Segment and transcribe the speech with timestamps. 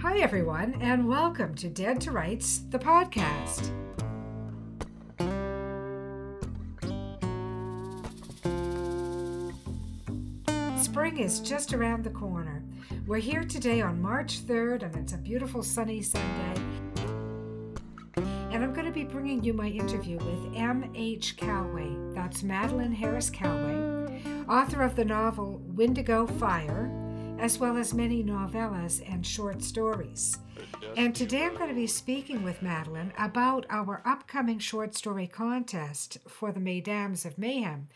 [0.00, 3.72] Hi, everyone, and welcome to Dead to Rights, the podcast.
[10.80, 12.62] Spring is just around the corner.
[13.08, 16.62] We're here today on March 3rd, and it's a beautiful sunny Sunday.
[18.52, 21.36] And I'm going to be bringing you my interview with M.H.
[21.36, 21.90] Callaway.
[22.14, 27.07] That's Madeline Harris Callaway, author of the novel Windigo Fire
[27.38, 30.38] as well as many novellas and short stories.
[30.96, 36.18] And today I'm going to be speaking with Madeline about our upcoming short story contest
[36.26, 37.88] for the Mesdames of Mayhem,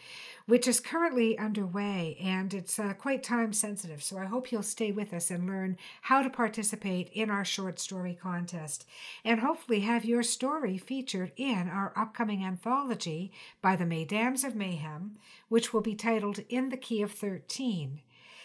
[0.47, 4.03] which is currently underway and it's uh, quite time sensitive.
[4.03, 7.81] So I hope you'll stay with us and learn how to participate in our short
[7.81, 8.87] story contest
[9.25, 15.17] and hopefully have your story featured in our upcoming anthology by the Mesdames of Mayhem,
[15.49, 18.01] which will be titled In the Key of 13.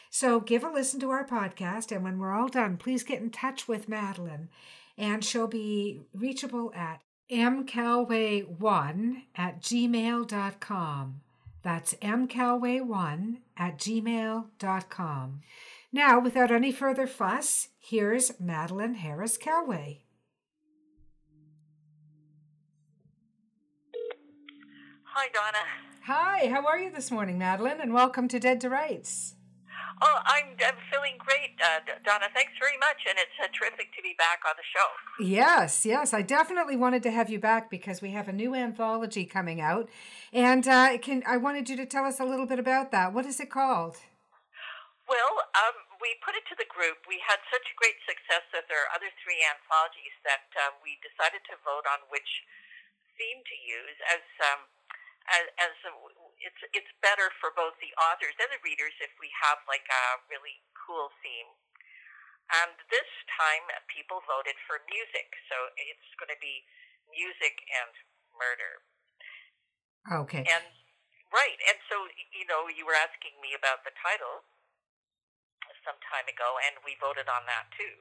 [0.10, 3.30] So give a listen to our podcast, and when we're all done, please get in
[3.30, 4.50] touch with Madeline,
[4.98, 11.22] and she'll be reachable at mcalway1 at gmail.com.
[11.62, 15.42] That's mcalway1 at gmail.com.
[15.92, 20.04] Now, without any further fuss, here's Madeline Harris Callaway.
[25.04, 25.66] Hi, Donna.
[26.04, 27.82] Hi, how are you this morning, Madeline?
[27.82, 29.37] And welcome to Dead to Rights.
[29.98, 32.30] Oh, I'm, I'm feeling great, uh, Donna.
[32.30, 34.90] Thanks very much, and it's uh, terrific to be back on the show.
[35.18, 39.26] Yes, yes, I definitely wanted to have you back because we have a new anthology
[39.26, 39.90] coming out,
[40.30, 43.10] and uh, can I wanted you to tell us a little bit about that.
[43.10, 43.98] What is it called?
[45.10, 47.02] Well, um, we put it to the group.
[47.10, 51.58] We had such great success with our other three anthologies that uh, we decided to
[51.66, 52.46] vote on which
[53.18, 54.62] theme to use as um,
[55.28, 55.92] as, as a,
[56.42, 60.22] it's it's better for both the authors and the readers if we have like a
[60.30, 61.52] really cool theme.
[62.48, 66.64] And this time, people voted for music, so it's going to be
[67.12, 67.92] music and
[68.40, 68.74] murder.
[70.08, 70.48] Okay.
[70.48, 70.66] And
[71.36, 74.48] right, and so you know, you were asking me about the title
[75.84, 77.96] some time ago, and we voted on that too.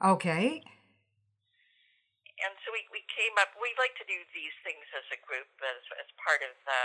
[0.00, 0.64] Okay
[2.42, 3.54] and so we, we came up.
[3.58, 6.82] We like to do these things as a group, as as part of the,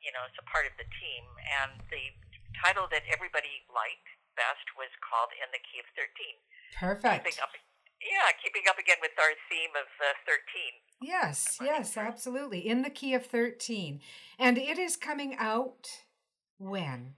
[0.00, 1.24] you know, it's a part of the team.
[1.62, 2.12] And the
[2.60, 6.12] title that everybody liked best was called "In the Key of 13.
[6.76, 7.24] Perfect.
[7.24, 7.52] Keeping up,
[8.04, 10.74] yeah, keeping up again with our theme of uh, thirteen.
[11.00, 12.60] Yes, yes, absolutely.
[12.60, 14.00] In the Key of Thirteen,
[14.38, 15.88] and it is coming out
[16.60, 17.16] when.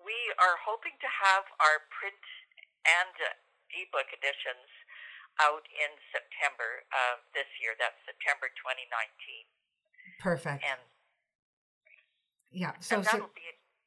[0.00, 2.24] We are hoping to have our print
[2.88, 3.36] and uh,
[3.76, 4.68] ebook editions
[5.38, 7.76] out in September of this year.
[7.76, 9.46] That's September 2019.
[10.18, 10.64] Perfect.
[10.64, 10.80] And
[12.52, 13.42] yeah, so, so, be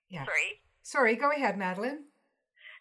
[0.09, 0.25] yeah.
[0.25, 0.61] Sorry.
[0.83, 1.15] Sorry.
[1.15, 2.05] Go ahead, Madeline.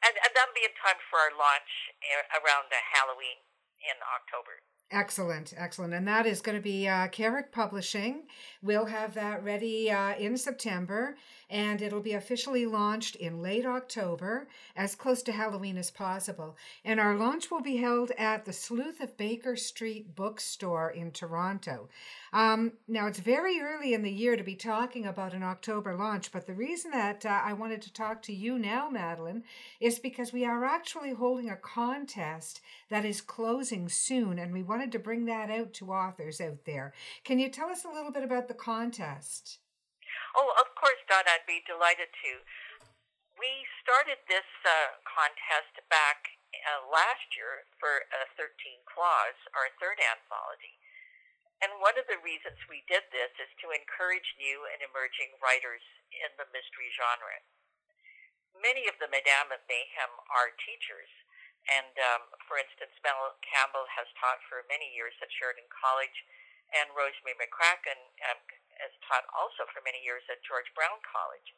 [0.02, 1.70] And, and that'll be in time for our launch
[2.02, 3.38] eh, around Halloween
[3.80, 4.62] in October.
[4.92, 5.94] Excellent, excellent.
[5.94, 8.24] And that is going to be uh, Carrick Publishing.
[8.60, 11.16] We'll have that ready uh, in September,
[11.52, 16.56] and it'll be officially launched in late October, as close to Halloween as possible.
[16.82, 21.90] And our launch will be held at the Sleuth of Baker Street bookstore in Toronto.
[22.32, 26.32] Um, now, it's very early in the year to be talking about an October launch,
[26.32, 29.44] but the reason that uh, I wanted to talk to you now, Madeline,
[29.78, 34.90] is because we are actually holding a contest that is closing soon, and we wanted
[34.92, 36.94] to bring that out to authors out there.
[37.24, 39.58] Can you tell us a little bit about the contest?
[40.32, 41.28] Oh, of course, Don.
[41.28, 42.32] I'd be delighted to.
[43.36, 48.48] We started this uh, contest back uh, last year for uh, 13
[48.88, 50.80] Claws, our third anthology.
[51.60, 55.84] And one of the reasons we did this is to encourage new and emerging writers
[56.10, 57.38] in the mystery genre.
[58.56, 61.08] Many of the Mesdames of Mayhem are teachers,
[61.70, 66.24] and um, for instance, Mel Campbell has taught for many years at Sheridan College,
[66.72, 68.00] and Rosemary McCracken
[68.32, 68.40] um,
[68.82, 71.54] has taught also for many years at George Brown College.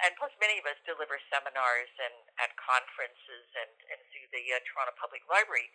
[0.00, 4.58] And plus, many of us deliver seminars and at conferences and, and through the uh,
[4.64, 5.68] Toronto Public Library.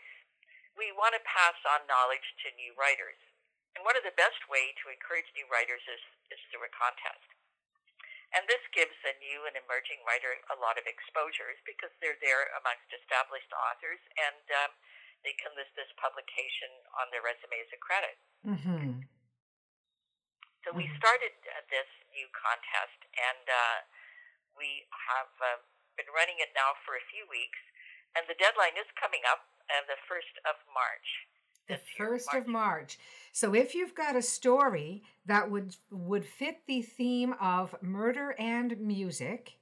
[0.73, 3.21] We want to pass on knowledge to new writers.
[3.77, 7.27] And one of the best way to encourage new writers is, is through a contest.
[8.33, 12.51] And this gives a new and emerging writer a lot of exposures because they're there
[12.59, 14.71] amongst established authors and um,
[15.23, 18.15] they can list this publication on their resume as a credit.
[18.43, 19.07] Mm-hmm.
[20.65, 20.97] So we mm-hmm.
[20.97, 23.77] started uh, this new contest and uh,
[24.57, 25.61] we have uh,
[25.93, 27.61] been running it now for a few weeks.
[28.17, 31.07] And the deadline is coming up uh, the 1st of March
[31.67, 32.99] the first of March.
[33.31, 38.79] So if you've got a story that would would fit the theme of murder and
[38.79, 39.53] music,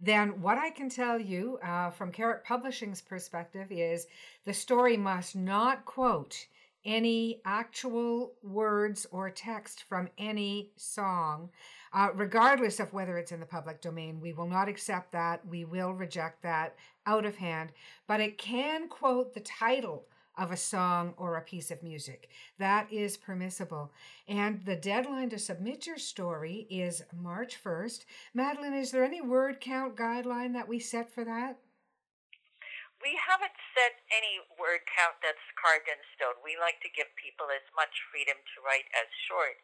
[0.00, 4.06] then what I can tell you uh, from Carrick Publishing's perspective is
[4.46, 6.46] the story must not quote
[6.84, 11.50] any actual words or text from any song,
[11.92, 14.20] uh, regardless of whether it's in the public domain.
[14.20, 15.46] We will not accept that.
[15.46, 17.72] We will reject that out of hand.
[18.06, 20.06] But it can quote the title
[20.38, 22.30] of a song or a piece of music.
[22.58, 23.92] That is permissible.
[24.26, 28.04] And the deadline to submit your story is March 1st.
[28.32, 31.58] Madeline, is there any word count guideline that we set for that?
[33.00, 36.36] We haven't set any word count that's carved in stone.
[36.44, 39.56] We like to give people as much freedom to write as short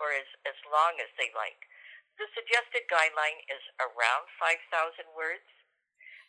[0.00, 1.68] or as, as long as they like.
[2.16, 4.64] The suggested guideline is around 5,000
[5.12, 5.44] words,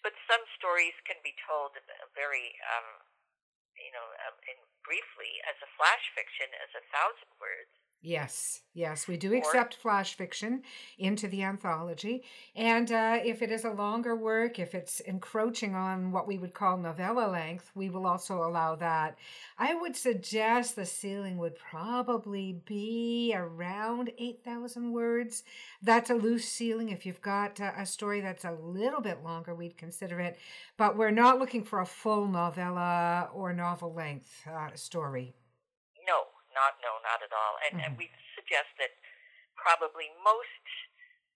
[0.03, 1.80] but some stories can be told
[2.15, 3.00] very, um,
[3.80, 7.71] you know, um, in briefly as a flash fiction as a thousand words.
[8.03, 10.63] Yes, yes, we do accept flash fiction
[10.98, 12.24] into the anthology.
[12.56, 16.56] And uh, if it is a longer work, if it's encroaching on what we would
[16.56, 19.19] call novella length, we will also allow that.
[19.59, 25.44] I would suggest the ceiling would probably be around 8,000 words.
[25.83, 26.89] That's a loose ceiling.
[26.89, 30.39] If you've got uh, a story that's a little bit longer, we'd consider it.
[30.75, 35.36] But we're not looking for a full novella or novel length uh, story.
[36.61, 37.55] No, not no, not at all.
[37.65, 37.85] And, mm-hmm.
[37.85, 38.93] and we suggest that
[39.57, 40.65] probably most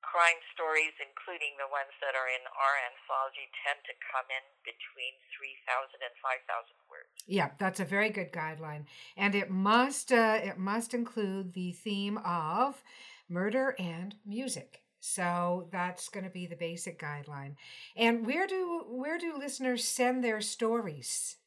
[0.05, 5.17] crime stories, including the ones that are in our anthology, tend to come in between
[5.33, 6.45] 3,000 and 5,000
[6.85, 7.09] words.
[7.25, 8.85] Yeah, that's a very good guideline.
[9.17, 12.83] And it must uh, it must include the theme of
[13.27, 14.85] murder and music.
[15.01, 17.57] So that's going to be the basic guideline.
[17.95, 21.37] And where do where do listeners send their stories?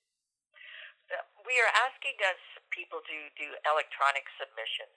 [1.48, 2.36] We are asking us
[2.78, 4.94] people to do electronic submissions.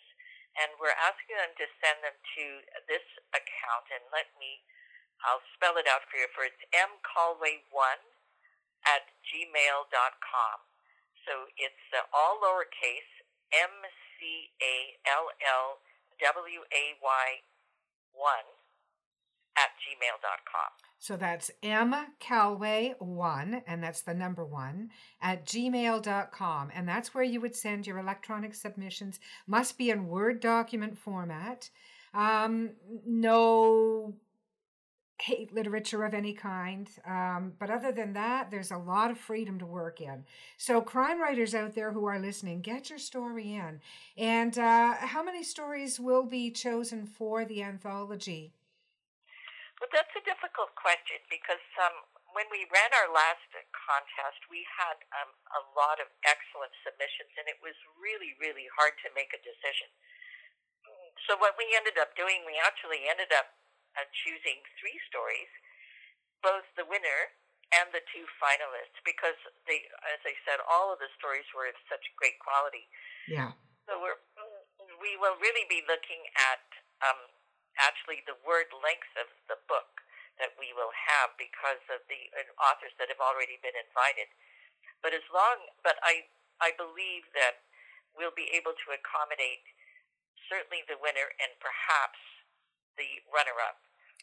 [0.62, 2.46] And we're asking them to send them to
[2.86, 3.90] this account.
[3.90, 4.62] And let me,
[5.26, 6.30] I'll spell it out for you.
[6.38, 7.98] For it's mcallway1
[8.86, 10.58] at gmail.com.
[11.26, 13.14] So it's uh, all lowercase
[13.54, 13.74] M
[14.18, 15.82] C A L L
[16.22, 17.28] W A Y
[18.14, 18.46] 1
[19.58, 20.91] at gmail.com.
[21.02, 26.72] So that's M Calway one, and that's the number one, at gmail.com.
[26.76, 29.20] And that's where you would send your electronic submissions.
[29.48, 31.72] Must be in Word document format.
[32.14, 34.14] Um, no
[35.20, 36.88] hate literature of any kind.
[37.04, 40.26] Um, but other than that, there's a lot of freedom to work in.
[40.58, 43.82] So, crime writers out there who are listening, get your story in.
[44.20, 48.54] And uh, how many stories will be chosen for the anthology?
[49.82, 52.06] Well, that's a difficult question because um,
[52.38, 53.42] when we ran our last
[53.74, 58.94] contest, we had um, a lot of excellent submissions, and it was really, really hard
[59.02, 59.90] to make a decision.
[61.26, 63.58] So what we ended up doing, we actually ended up
[63.98, 65.50] uh, choosing three stories,
[66.46, 67.34] both the winner
[67.74, 71.78] and the two finalists, because they, as I said, all of the stories were of
[71.90, 72.86] such great quality.
[73.26, 73.58] Yeah.
[73.90, 74.22] So we're
[75.02, 76.62] we will really be looking at
[77.02, 77.41] um,
[77.80, 80.02] actually the word length of the book
[80.40, 84.32] that we will have because of the authors that have already been invited.
[85.06, 86.26] But as long, but I,
[86.58, 87.62] I believe that
[88.18, 89.64] we'll be able to accommodate
[90.50, 92.20] certainly the winner and perhaps
[92.98, 93.80] the runner-up.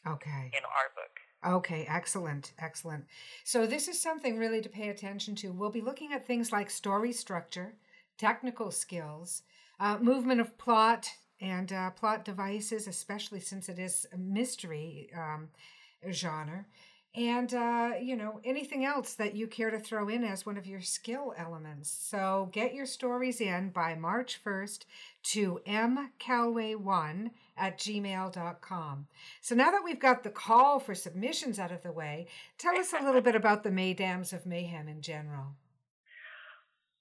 [0.06, 0.50] Okay.
[0.54, 1.18] In our book.
[1.44, 3.06] Okay, excellent, excellent.
[3.44, 5.52] So this is something really to pay attention to.
[5.52, 7.74] We'll be looking at things like story structure,
[8.16, 9.42] technical skills,
[9.80, 15.48] uh, movement of plot, and uh, plot devices, especially since it is a mystery um,
[16.10, 16.66] genre.
[17.14, 20.66] And, uh, you know, anything else that you care to throw in as one of
[20.66, 21.90] your skill elements.
[21.90, 24.84] So get your stories in by March 1st
[25.32, 29.06] to mcalway1 at gmail.com.
[29.40, 32.92] So now that we've got the call for submissions out of the way, tell us
[32.92, 35.56] a little bit about the Mesdames of Mayhem in general.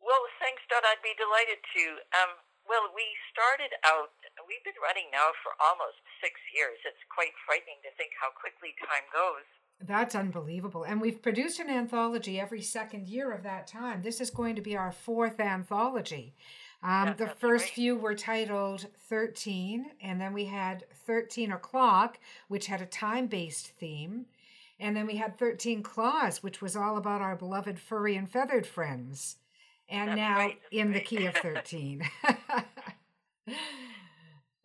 [0.02, 0.88] Well, thanks, Dot.
[0.88, 1.84] I'd be delighted to.
[2.16, 2.32] Um,
[2.64, 4.16] well, we started out,
[4.48, 6.80] we've been running now for almost six years.
[6.88, 9.46] It's quite frightening to think how quickly time goes.
[9.80, 10.84] That's unbelievable.
[10.84, 14.02] And we've produced an anthology every second year of that time.
[14.02, 16.34] This is going to be our fourth anthology.
[16.82, 22.82] Um, the first few were titled 13, and then we had 13 O'Clock, which had
[22.82, 24.26] a time based theme.
[24.80, 28.68] And then we had 13 Claws, which was all about our beloved furry and feathered
[28.68, 29.38] friends
[29.90, 30.60] and That's now right.
[30.72, 32.02] in the key of 13.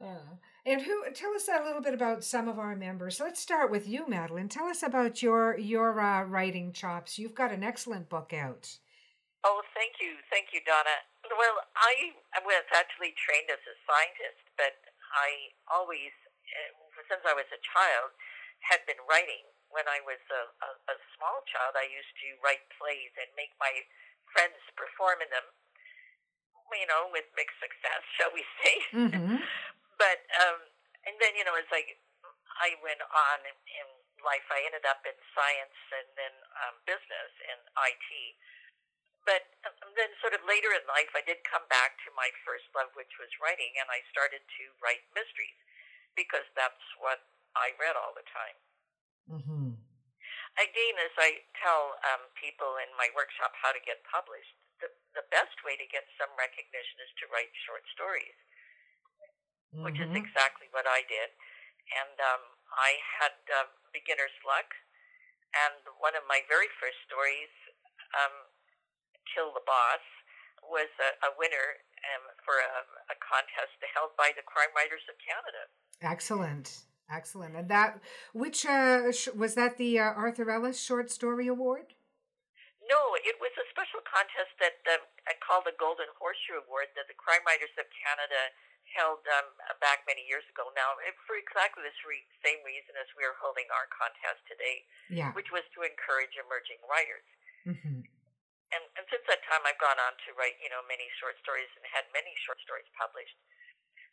[0.02, 3.20] uh, and who tell us a little bit about some of our members.
[3.20, 4.48] Let's start with you, Madeline.
[4.48, 7.18] Tell us about your your uh, writing chops.
[7.18, 8.78] You've got an excellent book out.
[9.42, 11.02] Oh, thank you, thank you, Donna.
[11.26, 12.14] Well, I
[12.46, 14.78] was actually trained as a scientist, but
[15.18, 16.14] I always,
[16.46, 16.70] eh,
[17.10, 18.14] since I was a child,
[18.62, 19.42] had been writing
[19.72, 23.50] when I was a, a, a small child, I used to write plays and make
[23.58, 23.72] my
[24.30, 25.48] friends perform in them.
[26.72, 28.74] You know, with mixed success, shall we say?
[28.94, 29.36] Mm-hmm.
[30.02, 30.58] But um,
[31.06, 31.86] and then you know, as I
[32.58, 33.88] I went on in, in
[34.26, 36.34] life, I ended up in science and then
[36.66, 38.10] um, business and IT.
[39.22, 42.66] But um, then, sort of later in life, I did come back to my first
[42.74, 45.54] love, which was writing, and I started to write mysteries
[46.18, 47.22] because that's what
[47.54, 48.58] I read all the time.
[49.30, 49.78] Mm-hmm.
[50.58, 55.24] Again, as I tell um, people in my workshop how to get published, the, the
[55.30, 58.36] best way to get some recognition is to write short stories,
[59.72, 59.84] mm-hmm.
[59.88, 60.20] which is Mm-hmm.
[60.22, 61.32] exactly what I did.
[61.92, 62.42] And um,
[62.76, 64.68] I had uh, beginner's luck,
[65.52, 67.52] and one of my very first stories,
[68.16, 68.48] um,
[69.28, 70.04] Kill the Boss,
[70.64, 75.16] was a, a winner um, for a, a contest held by the Crime Writers of
[75.20, 75.68] Canada.
[76.00, 76.86] Excellent.
[77.12, 77.52] Excellent.
[77.58, 78.00] And that,
[78.32, 81.92] which uh, sh- was that the uh, Arthur Ellis Short Story Award?
[82.88, 87.06] No, it was a special contest that um, I called the Golden Horseshoe Award that
[87.12, 88.48] the Crime Writers of Canada
[88.92, 89.48] held um,
[89.80, 93.66] back many years ago now, for exactly the re- same reason as we are holding
[93.72, 95.32] our contest today, Yeah.
[95.32, 97.26] which was to encourage emerging writers.
[97.64, 98.04] Mm-hmm.
[98.72, 101.68] And, and since that time, I've gone on to write, you know, many short stories
[101.76, 103.36] and had many short stories published.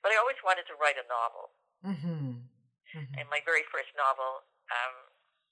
[0.04, 1.56] But I always wanted to write a novel.
[1.84, 2.44] Mm-hmm.
[2.44, 3.16] mm-hmm.
[3.16, 4.96] And my very first novel um,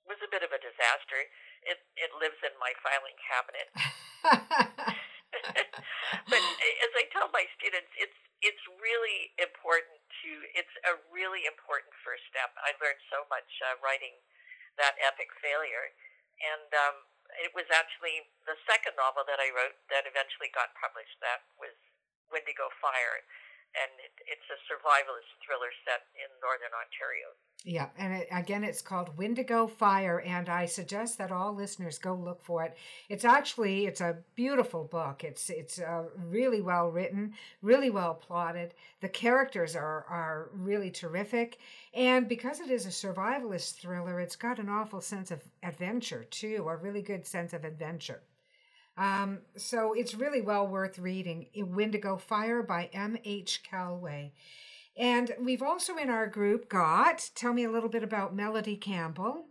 [0.08, 1.24] was a bit of a disaster.
[1.64, 3.68] It, it lives in my filing cabinet.
[6.32, 6.42] but
[7.18, 12.54] tell my students, it's it's really important to it's a really important first step.
[12.62, 14.14] I learned so much uh, writing
[14.78, 15.90] that epic failure,
[16.46, 17.10] and um,
[17.42, 21.18] it was actually the second novel that I wrote that eventually got published.
[21.26, 21.74] That was
[22.30, 23.26] Windigo Fire,
[23.76, 27.36] and it, it's a survivalist thriller set in northern Ontario.
[27.66, 32.14] Yeah, and it, again, it's called Windigo Fire, and I suggest that all listeners go
[32.14, 32.78] look for it.
[33.10, 35.24] It's actually it's a beautiful book.
[35.24, 38.74] It's it's uh, really well written, really well plotted.
[39.02, 41.58] The characters are are really terrific,
[41.94, 46.68] and because it is a survivalist thriller, it's got an awful sense of adventure too,
[46.70, 48.22] a really good sense of adventure.
[48.98, 51.48] Um, so it's really well worth reading.
[51.56, 53.18] Windigo Fire by M.
[53.24, 53.62] H.
[53.62, 54.34] Callaway.
[54.98, 59.46] And we've also in our group got, tell me a little bit about Melodie Campbell.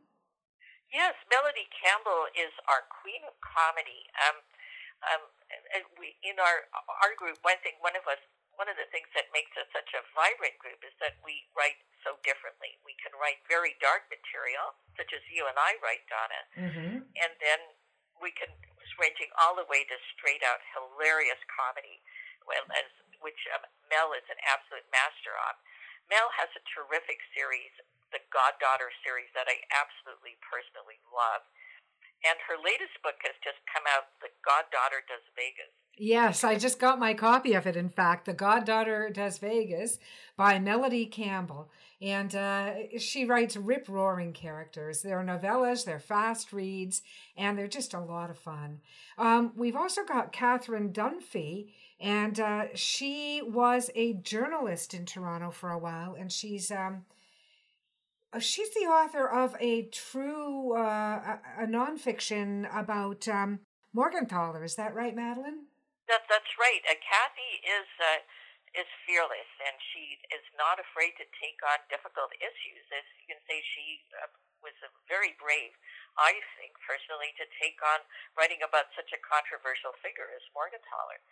[0.90, 4.10] Yes, Melodie Campbell is our queen of comedy.
[4.18, 4.36] Um,
[5.06, 5.22] um,
[6.02, 6.66] we in our
[7.06, 8.18] our group, one thing, one of us,
[8.58, 11.78] one of the things that makes us such a vibrant group is that we write
[12.02, 12.74] so differently.
[12.82, 16.94] We can write very dark material, such as you and I write, Donna, Mm-hmm.
[17.06, 17.60] and then
[18.18, 18.50] we can
[19.00, 22.00] ranging all the way to straight out hilarious comedy,
[22.76, 22.88] as
[23.20, 25.54] which um, Mel is an absolute master on.
[26.06, 27.72] Mel has a terrific series,
[28.14, 31.42] the Goddaughter series, that I absolutely personally love.
[32.26, 35.70] And her latest book has just come out, The Goddaughter Does Vegas.
[35.98, 39.98] Yes, I just got my copy of it, in fact, The Goddaughter Does Vegas
[40.36, 41.70] by Melodie Campbell.
[42.02, 45.02] And uh, she writes rip roaring characters.
[45.02, 47.02] They're novellas, they're fast reads,
[47.36, 48.80] and they're just a lot of fun.
[49.16, 51.68] Um, we've also got Catherine Dunphy,
[52.00, 56.70] and uh, she was a journalist in Toronto for a while, and she's.
[56.70, 57.04] Um,
[58.38, 63.60] She's the author of a true uh, a, a nonfiction about um,
[63.96, 64.64] Morgentaler.
[64.64, 65.72] Is that right, Madeline?
[66.06, 66.84] That, that's right.
[66.84, 68.20] Uh, Kathy is uh,
[68.76, 72.84] is fearless, and she is not afraid to take on difficult issues.
[72.92, 74.28] As you can say, she uh,
[74.60, 75.72] was uh, very brave,
[76.20, 78.04] I think, personally, to take on
[78.36, 81.24] writing about such a controversial figure as Morgentaler.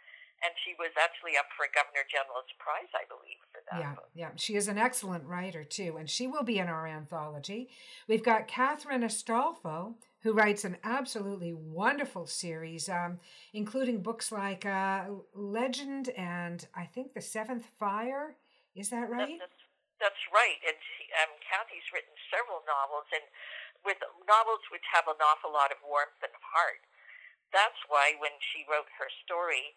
[0.43, 3.95] And she was actually up for a Governor General's Prize, I believe, for that Yeah,
[3.95, 4.11] book.
[4.13, 4.31] yeah.
[4.37, 7.71] She is an excellent writer too, and she will be in our anthology.
[8.09, 13.21] We've got Catherine Astolfo, who writes an absolutely wonderful series, um,
[13.53, 18.37] including books like uh, Legend and I think The Seventh Fire.
[18.77, 19.39] Is that right?
[19.41, 19.61] that's,
[20.01, 20.61] that's right.
[20.67, 23.25] And she, um, Kathy's written several novels, and
[23.85, 26.85] with novels which have an awful lot of warmth and heart.
[27.53, 29.77] That's why when she wrote her story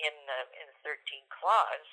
[0.00, 1.86] in uh, in Thirteen Claws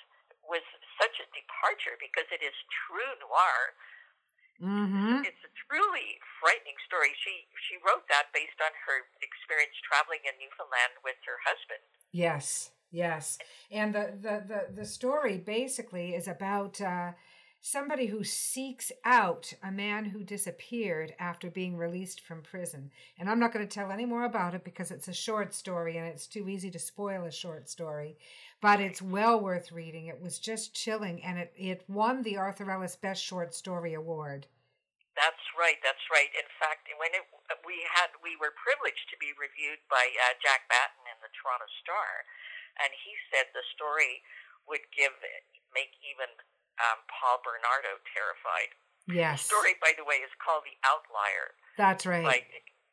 [0.45, 0.63] was
[1.01, 3.59] such a departure because it is true noir.
[4.62, 5.27] Mm-hmm.
[5.27, 7.12] It's a truly frightening story.
[7.19, 11.83] She she wrote that based on her experience traveling in Newfoundland with her husband.
[12.15, 13.38] Yes, yes.
[13.67, 17.19] And the the the, the story basically is about uh,
[17.62, 22.91] somebody who seeks out a man who disappeared after being released from prison.
[23.17, 25.97] And I'm not going to tell any more about it because it's a short story
[25.97, 28.17] and it's too easy to spoil a short story.
[28.62, 30.07] But it's well worth reading.
[30.07, 34.47] It was just chilling and it, it won the Arthur Ellis Best Short Story Award.
[35.15, 35.79] That's right.
[35.79, 36.27] That's right.
[36.35, 37.24] In fact, when it,
[37.63, 41.71] we had we were privileged to be reviewed by uh, Jack Batten in the Toronto
[41.79, 42.27] Star,
[42.83, 44.19] and he said the story
[44.67, 45.15] would give
[45.71, 46.27] make even
[46.82, 48.72] um, Paul Bernardo terrified.
[49.08, 49.46] Yes.
[49.46, 51.53] The story, by the way, is called The Outlier.
[51.77, 52.25] That's right.
[52.25, 52.41] By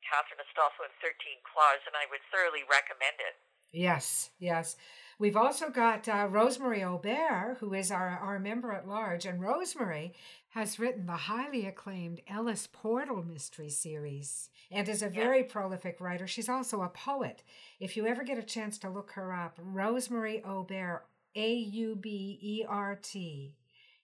[0.04, 3.34] Catherine Astolfo and 13 Claws, and I would thoroughly recommend it.
[3.72, 4.76] Yes, yes.
[5.18, 10.14] We've also got uh, Rosemary Aubert, who is our, our member at large, and Rosemary
[10.50, 16.26] has written the highly acclaimed Ellis Portal mystery series and is a very prolific writer.
[16.26, 17.42] She's also a poet.
[17.78, 22.38] If you ever get a chance to look her up, Rosemary Aubert, A U B
[22.42, 23.54] E R T,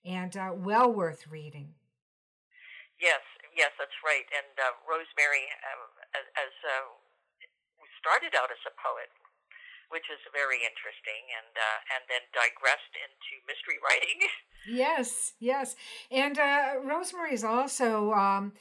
[0.04, 1.74] and uh, well worth reading.
[3.00, 3.22] Yes,
[3.54, 4.26] yes, that's right.
[4.34, 5.86] And uh, Rosemary, um,
[6.18, 6.90] as, as uh,
[8.02, 9.10] started out as a poet,
[9.90, 14.18] which is very interesting, and uh, and then digressed into mystery writing.
[14.66, 15.78] yes, yes,
[16.10, 18.12] and uh, Rosemary is also.
[18.12, 18.52] Um,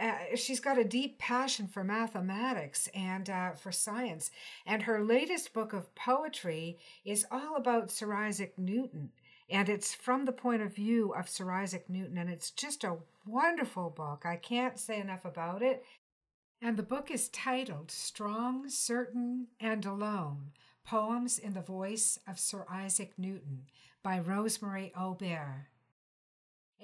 [0.00, 4.30] uh, she's got a deep passion for mathematics and uh, for science.
[4.64, 9.10] And her latest book of poetry is all about Sir Isaac Newton.
[9.52, 12.16] And it's from the point of view of Sir Isaac Newton.
[12.16, 14.22] And it's just a wonderful book.
[14.24, 15.84] I can't say enough about it.
[16.62, 20.52] And the book is titled Strong, Certain, and Alone
[20.84, 23.64] Poems in the Voice of Sir Isaac Newton
[24.02, 25.66] by Rosemary Aubert.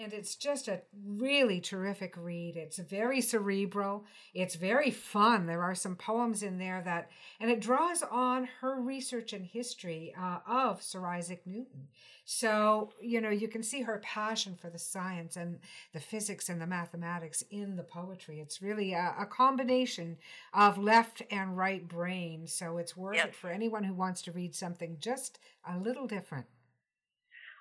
[0.00, 2.56] And it's just a really terrific read.
[2.56, 4.04] It's very cerebral.
[4.32, 5.46] It's very fun.
[5.46, 10.14] There are some poems in there that, and it draws on her research and history
[10.16, 11.88] uh, of Sir Isaac Newton.
[12.24, 15.58] So, you know, you can see her passion for the science and
[15.92, 18.38] the physics and the mathematics in the poetry.
[18.38, 20.18] It's really a, a combination
[20.52, 22.46] of left and right brain.
[22.46, 26.46] So it's worth it for anyone who wants to read something just a little different.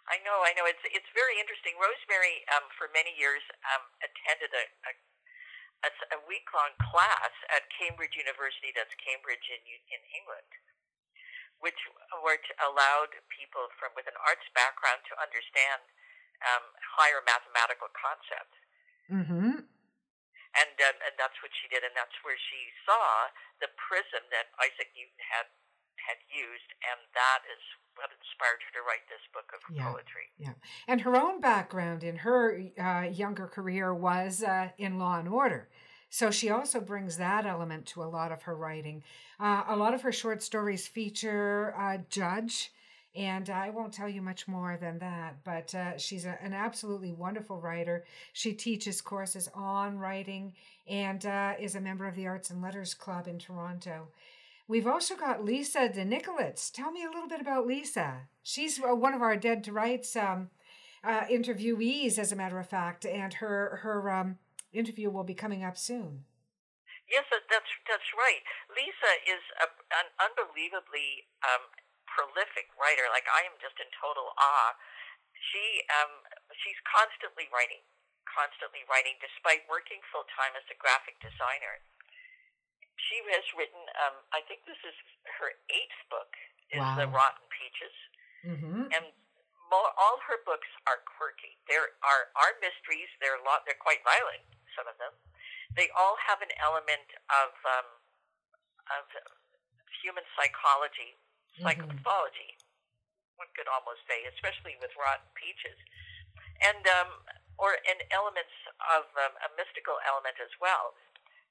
[0.08, 0.64] I know, I know.
[0.64, 1.76] It's it's very interesting.
[1.76, 3.44] Rosemary, um, for many years,
[3.76, 4.92] um, attended a, a
[5.84, 8.72] a, a week long class at Cambridge University.
[8.72, 10.52] That's Cambridge in in England,
[11.60, 11.80] which
[12.24, 15.84] which allowed people from with an arts background to understand
[16.48, 18.58] um, higher mathematical concepts.
[19.12, 19.68] Mm-hmm.
[20.58, 24.56] And um, and that's what she did, and that's where she saw the prism that
[24.64, 25.52] Isaac Newton had
[26.00, 27.62] had used, and that is
[27.98, 30.30] what inspired her to write this book of yeah, poetry.
[30.38, 30.54] Yeah,
[30.88, 35.68] and her own background in her uh, younger career was uh, in Law and Order.
[36.10, 39.04] So she also brings that element to a lot of her writing.
[39.40, 42.72] Uh, a lot of her short stories feature a judge,
[43.16, 47.12] and I won't tell you much more than that, but uh, she's a, an absolutely
[47.12, 48.06] wonderful writer.
[48.32, 50.54] She teaches courses on writing
[50.88, 54.08] and uh, is a member of the Arts and Letters Club in Toronto.
[54.68, 56.68] We've also got Lisa de Nikolits.
[56.68, 58.28] Tell me a little bit about Lisa.
[58.44, 60.52] She's uh, one of our Dead to Rights um,
[61.08, 64.44] uh, interviewees, as a matter of fact, and her her um,
[64.76, 66.28] interview will be coming up soon.
[67.08, 68.44] Yes, that's that's right.
[68.68, 69.72] Lisa is a,
[70.04, 71.72] an unbelievably um,
[72.04, 73.08] prolific writer.
[73.08, 74.76] Like I am just in total awe.
[75.32, 77.88] She um, she's constantly writing,
[78.28, 81.80] constantly writing, despite working full time as a graphic designer
[82.98, 83.80] she has written.
[84.02, 84.96] Um, I think this is
[85.40, 86.34] her eighth book.
[86.68, 87.00] Is wow.
[87.00, 87.96] the Rotten Peaches,
[88.44, 88.92] mm-hmm.
[88.92, 89.06] and
[89.72, 91.56] more, all her books are quirky.
[91.72, 93.08] There are are mysteries.
[93.24, 93.64] They're a lot.
[93.64, 94.44] They're quite violent.
[94.76, 95.16] Some of them.
[95.80, 97.88] They all have an element of um,
[99.00, 99.08] of
[100.04, 101.16] human psychology,
[101.64, 102.60] psychopathology.
[102.60, 103.40] Mm-hmm.
[103.40, 105.80] One could almost say, especially with Rotten Peaches,
[106.68, 107.16] and um,
[107.56, 108.52] or and elements
[108.92, 111.00] of um, a mystical element as well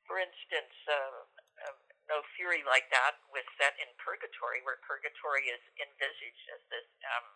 [0.06, 1.26] for instance, uh,
[1.64, 1.76] uh,
[2.10, 7.26] No Fury Like That was set in purgatory, where purgatory is envisaged as this um,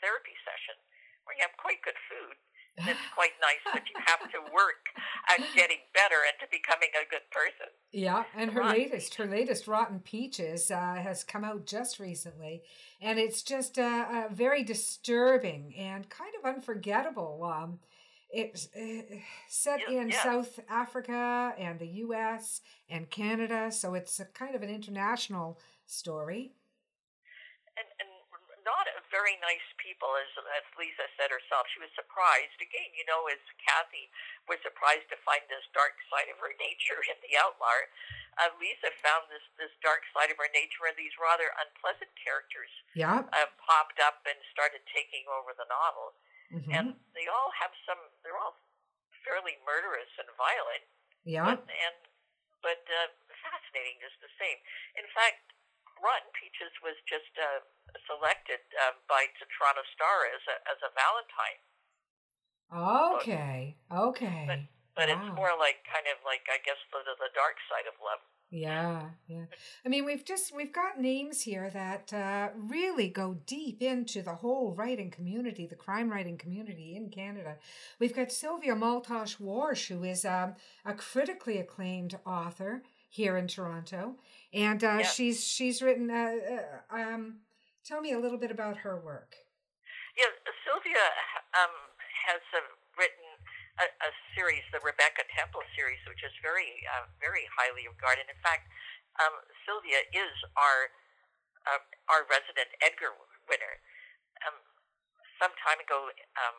[0.00, 0.78] therapy session
[1.28, 2.36] where you have quite good food.
[2.78, 4.88] And it's quite nice, but you have to work
[5.28, 7.68] at getting better and to becoming a good person.
[7.92, 12.62] Yeah, and her Rotten latest, her latest Rotten Peaches, uh, has come out just recently,
[13.00, 17.44] and it's just uh, uh, very disturbing and kind of unforgettable.
[17.44, 17.80] Um,
[18.30, 19.16] it's uh,
[19.48, 20.22] set yeah, in yeah.
[20.22, 22.60] South Africa and the U.S.
[22.90, 26.52] and Canada, so it's a kind of an international story.
[27.76, 28.08] And, and
[28.68, 30.28] not very nice people, as,
[30.60, 31.64] as Lisa said herself.
[31.72, 32.92] She was surprised again.
[32.92, 34.12] You know, as Kathy
[34.44, 37.88] was surprised to find this dark side of her nature in the Outlier.
[38.36, 42.70] Uh, Lisa found this this dark side of her nature, and these rather unpleasant characters
[42.92, 43.24] yeah.
[43.32, 46.12] uh, popped up and started taking over the novel.
[46.48, 46.72] Mm-hmm.
[46.72, 48.00] and they all have some.
[48.24, 48.56] They're all
[49.24, 50.84] fairly murderous and violent.
[51.28, 51.44] Yeah.
[51.44, 51.98] But, and
[52.64, 53.12] but uh,
[53.44, 54.56] fascinating just the same.
[54.96, 55.44] In fact,
[56.00, 57.60] Rotten Peaches was just uh,
[58.08, 61.60] selected uh, by the Toronto Star as a as a Valentine.
[62.72, 63.76] Okay.
[63.92, 64.44] Okay.
[64.48, 64.60] But
[64.96, 65.14] but Wow.
[65.14, 68.24] it's more like kind of like I guess the, the dark side of love.
[68.50, 69.44] Yeah, yeah.
[69.84, 74.36] I mean, we've just we've got names here that uh, really go deep into the
[74.36, 77.56] whole writing community, the crime writing community in Canada.
[77.98, 80.54] We've got Sylvia Maultash Warsh, who is um,
[80.86, 84.16] a critically acclaimed author here in Toronto,
[84.54, 85.02] and uh, Yeah.
[85.02, 86.10] she's she's written.
[86.10, 86.36] Uh,
[86.90, 87.40] uh, um,
[87.84, 89.34] tell me a little bit about her work.
[90.16, 90.32] Yeah,
[90.64, 91.04] Sylvia
[91.52, 91.74] um,
[92.26, 92.64] has written
[93.78, 98.26] a, a series, the Rebecca Temple series, which is very, uh, very highly regarded.
[98.26, 98.66] In fact,
[99.22, 99.34] um,
[99.66, 100.90] Sylvia is our
[101.68, 103.12] um, our resident Edgar
[103.50, 103.74] winner.
[104.46, 104.56] Um,
[105.42, 106.56] some time ago, um,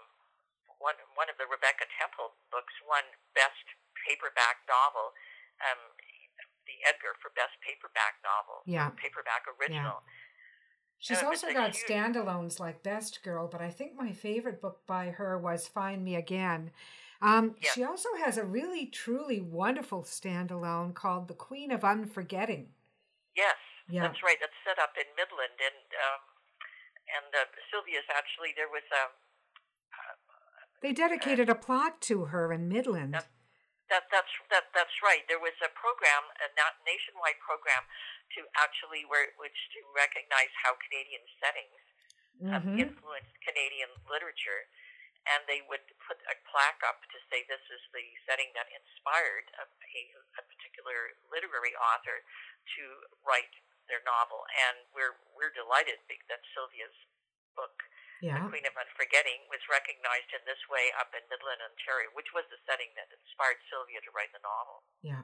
[0.79, 3.03] one one of the Rebecca Temple books won
[3.35, 3.63] Best
[4.07, 5.11] Paperback Novel.
[5.63, 5.95] Um,
[6.69, 8.93] the Edgar for Best Paperback Novel, Yeah.
[8.95, 10.03] paperback original.
[10.99, 14.85] She's Uh, also got huge- standalones like Best Girl, but I think my favorite book
[14.85, 16.71] by her was Find Me Again.
[17.21, 17.71] Um, Yeah.
[17.71, 22.73] She also has a really, truly wonderful standalone called The Queen of Unforgetting.
[23.35, 24.07] Yes, Yeah.
[24.07, 24.37] that's right.
[24.39, 26.21] That's set up in Midland, and um,
[27.09, 29.11] and uh, Sylvia's actually there was um,
[30.81, 33.13] They dedicated a plot to her in Midland.
[33.15, 33.27] Yep.
[33.89, 35.27] that that's that that's right.
[35.27, 36.47] There was a program, a
[36.85, 37.83] nationwide program,
[38.37, 41.81] to actually where which to recognize how Canadian settings
[42.47, 42.79] um, Mhm.
[42.79, 44.69] influenced Canadian literature,
[45.27, 49.47] and they would put a plaque up to say this is the setting that inspired
[49.59, 50.01] a, a,
[50.39, 52.23] a particular literary author
[52.77, 52.83] to
[53.25, 53.51] write
[53.89, 54.45] their novel.
[54.53, 56.95] And we're we're delighted that Sylvia's
[57.57, 57.83] book,
[58.21, 58.45] Yeah.
[58.45, 62.45] The Queen of Unforgetting, was recognized in this way up in Midland, Ontario, which was
[62.53, 64.85] the setting that inspired Sylvia to write the novel.
[65.01, 65.23] Yeah.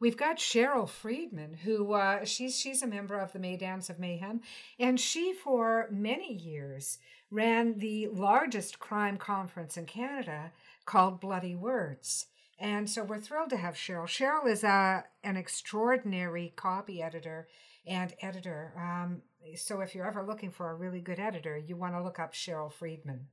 [0.00, 4.40] We've got Cheryl Freedman, who uh, she's she's a member of the Mesdames of Mayhem,
[4.78, 6.98] and she for many years
[7.30, 10.52] ran the largest crime conference in Canada
[10.84, 12.26] called Bloody Words.
[12.58, 14.04] And so we're thrilled to have Cheryl.
[14.06, 17.48] Cheryl is a an extraordinary copy editor
[17.86, 18.74] and editor.
[18.76, 19.22] Um,
[19.56, 22.34] so if you're ever looking for a really good editor, you want to look up
[22.34, 23.28] Cheryl Freedman.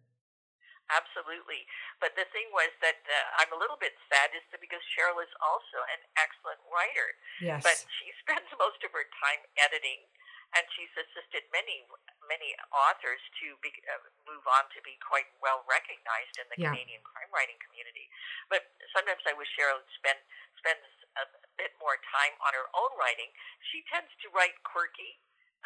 [0.87, 1.67] Absolutely.
[1.99, 5.19] But the thing was that uh, I'm a little bit sad is that because Cheryl
[5.19, 7.09] is also an excellent writer,
[7.43, 7.59] Yes.
[7.67, 10.07] but she spends most of her time editing,
[10.55, 11.83] and she's assisted many
[12.27, 16.75] many authors to be, uh, move on to be quite well recognized in the Yeah.
[16.75, 18.11] Canadian crime writing community.
[18.51, 20.19] But sometimes I wish Cheryl would spend
[20.59, 20.83] spends
[21.15, 23.31] a bit more time on her own writing.
[23.71, 25.19] She tends to write quirky.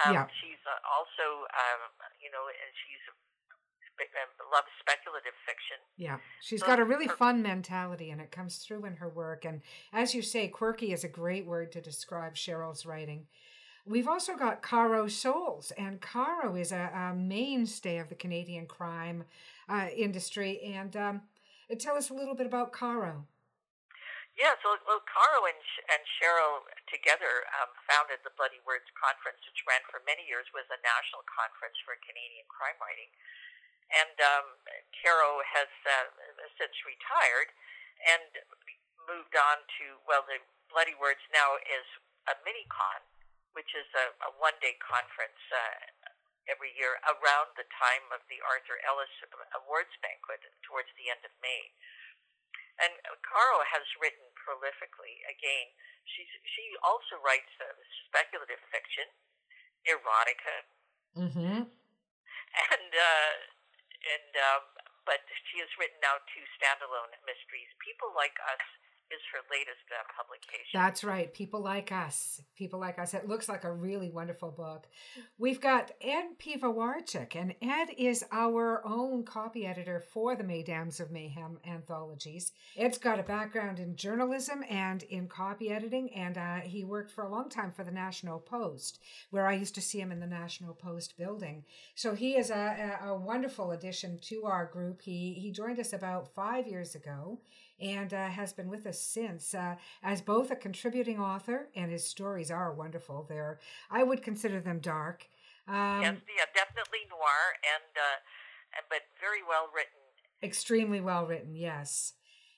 [0.06, 0.28] Um, Yeah.
[0.39, 1.82] She's uh, also, um,
[2.22, 2.46] you know,
[2.86, 5.78] she's uh, loves speculative fiction.
[5.98, 9.10] Yeah, she's So got a really her- fun mentality, and it comes through in her
[9.10, 9.46] work.
[9.46, 9.62] And
[9.94, 13.28] as you say, quirky is a great word to describe Cheryl's writing.
[13.86, 19.26] We've also got Caro Soles, and Caro is a, a mainstay of the Canadian crime
[19.67, 20.62] uh, industry.
[20.62, 21.22] And um,
[21.80, 23.26] tell us a little bit about Caro.
[24.39, 25.60] Yeah, so well, Caro and,
[25.91, 30.65] and Cheryl together um, founded the Bloody Words Conference, which ran for many years, was
[30.72, 33.12] a national conference for Canadian crime writing.
[33.91, 34.48] And um,
[35.04, 36.08] Caro has uh,
[36.56, 37.52] since retired
[38.08, 38.32] and
[39.04, 40.39] moved on to, well, the
[40.72, 41.84] Bloody Words now is
[42.32, 43.04] a mini con,
[43.54, 46.10] which is a, a one day conference uh,
[46.50, 49.12] every year around the time of the Arthur Ellis
[49.62, 51.72] Awards banquet towards the end of May.
[52.82, 55.22] And Caro has written prolifically.
[55.30, 55.70] Again,
[56.08, 57.70] she's she also writes uh,
[58.10, 59.06] speculative fiction,
[59.86, 60.66] erotica,
[61.12, 61.68] Mm-hmm.
[62.72, 63.34] and uh,
[64.16, 64.64] and um,
[65.04, 65.20] but
[65.52, 67.68] she has written now two standalone mysteries.
[67.84, 68.64] People like us
[69.13, 70.71] is her latest uh, publication.
[70.74, 71.34] That's right.
[71.34, 72.41] People like us.
[72.56, 73.13] People like us.
[73.13, 74.88] It looks like a really wonderful book.
[75.38, 81.12] We've got Ed Piwowarczyk, and Ed is our own copy editor for the Mesdames of
[81.12, 82.52] Mayhem anthologies.
[82.78, 87.24] Ed's got a background in journalism and in copy editing, and uh, he worked for
[87.24, 90.28] a long time for the National Post, where I used to see him in the
[90.28, 91.65] National Post building.
[91.95, 95.02] So he is a, a, a wonderful addition to our group.
[95.02, 97.39] He he joined us about five years ago
[97.82, 99.54] and uh, has been with us since.
[99.54, 104.60] Uh, as both a contributing author and his stories are wonderful they're i would consider
[104.60, 105.28] them dark.
[105.67, 110.00] Um, yes, yeah, definitely noir and uh, but very well written.
[110.41, 112.13] extremely well written yes.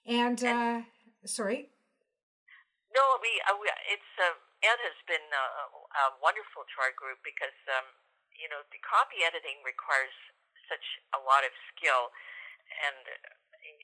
[0.06, 0.84] And uh,
[1.26, 1.72] sorry?
[2.94, 7.24] No, we, uh, we it's uh, Ed has been uh, uh, wonderful to our group
[7.24, 7.88] because um,
[8.36, 10.14] you know the copy editing requires
[10.70, 10.84] such
[11.16, 12.12] a lot of skill,
[12.84, 13.04] and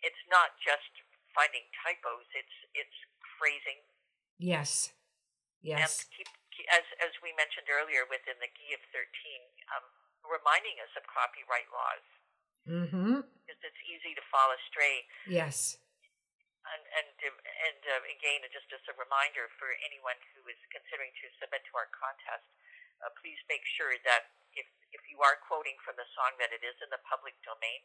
[0.03, 0.91] it's not just
[1.39, 2.97] finding typos; it's it's
[3.39, 3.79] phrasing
[4.35, 4.91] yes.
[5.63, 9.87] And yes keep, keep as as we mentioned earlier within the Key of Thirteen, um,
[10.27, 12.05] reminding us of copyright laws.
[12.67, 13.23] Mm-hmm.
[13.23, 15.07] Because it's easy to fall astray.
[15.31, 15.79] yes.
[16.69, 21.25] And and and uh, again, just as a reminder for anyone who is considering to
[21.39, 22.45] submit to our contest,
[23.01, 26.65] uh, please make sure that if if you are quoting from the song, that it
[26.65, 27.81] is in the public domain.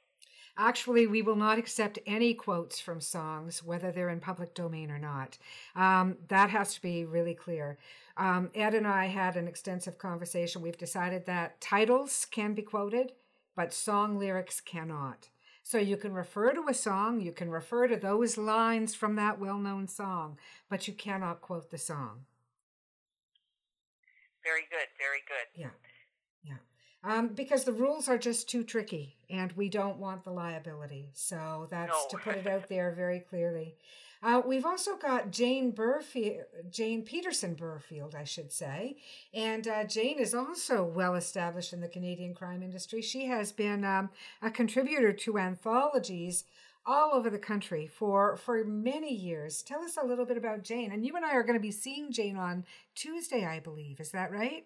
[0.57, 4.99] Actually, we will not accept any quotes from songs, whether they're in public domain or
[4.99, 5.37] not.
[5.75, 7.79] Um, that has to be really clear.
[8.17, 10.63] Um, Ed and I had an extensive conversation.
[10.63, 13.13] We've decided that titles can be quoted,
[13.57, 15.29] but song lyrics cannot.
[15.65, 19.41] So you can refer to a song, you can refer to those lines from that
[19.41, 22.27] well known song, but you cannot quote the song.
[24.45, 25.49] Very good, very good.
[25.59, 25.84] Yeah, yeah.
[27.07, 31.11] Um, because the rules are just too tricky and we don't want the liability.
[31.12, 32.07] So that's no.
[32.11, 33.75] to put it out there very clearly.
[34.23, 38.97] Uh, we've also got Jane Burfield, Jane Petersen Burfield, I should say,
[39.35, 43.03] and uh, Jane is also well established in the Canadian crime industry.
[43.03, 44.09] She has been um,
[44.40, 46.45] a contributor to anthologies
[46.87, 49.62] all over the country for for many years.
[49.62, 50.90] Tell us a little bit about Jane.
[50.93, 52.64] And you and I are going to be seeing Jane on
[52.95, 54.01] Tuesday, I believe.
[54.01, 54.64] Is that right?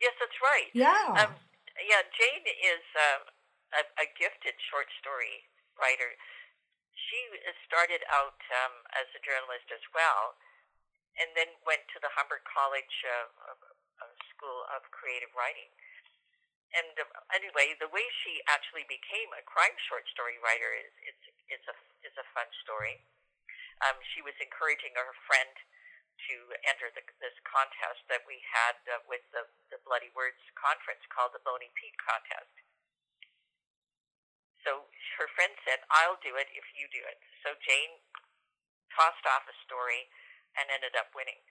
[0.00, 0.68] Yes, that's right.
[0.74, 1.24] Yeah.
[1.24, 1.34] Um,
[1.80, 3.20] yeah, Jane is uh,
[3.78, 5.48] a, a gifted short story
[5.80, 6.12] writer
[7.12, 7.28] she
[7.68, 10.40] started out um, as a journalist as well,
[11.20, 13.28] and then went to the Humber College uh,
[14.32, 15.68] School of Creative Writing.
[16.72, 17.04] And uh,
[17.36, 21.76] anyway, the way she actually became a crime short story writer is it's it's a
[22.00, 22.96] is a fun story.
[23.84, 25.52] Um, she was encouraging her friend
[26.30, 31.02] to enter the, this contest that we had uh, with the, the Bloody Words conference
[31.10, 32.52] called the Bony Pete contest.
[34.62, 34.86] So
[35.18, 37.18] her friend said, I'll do it if you do it.
[37.42, 37.98] So Jane
[38.94, 40.06] tossed off a story
[40.54, 41.42] and ended up winning.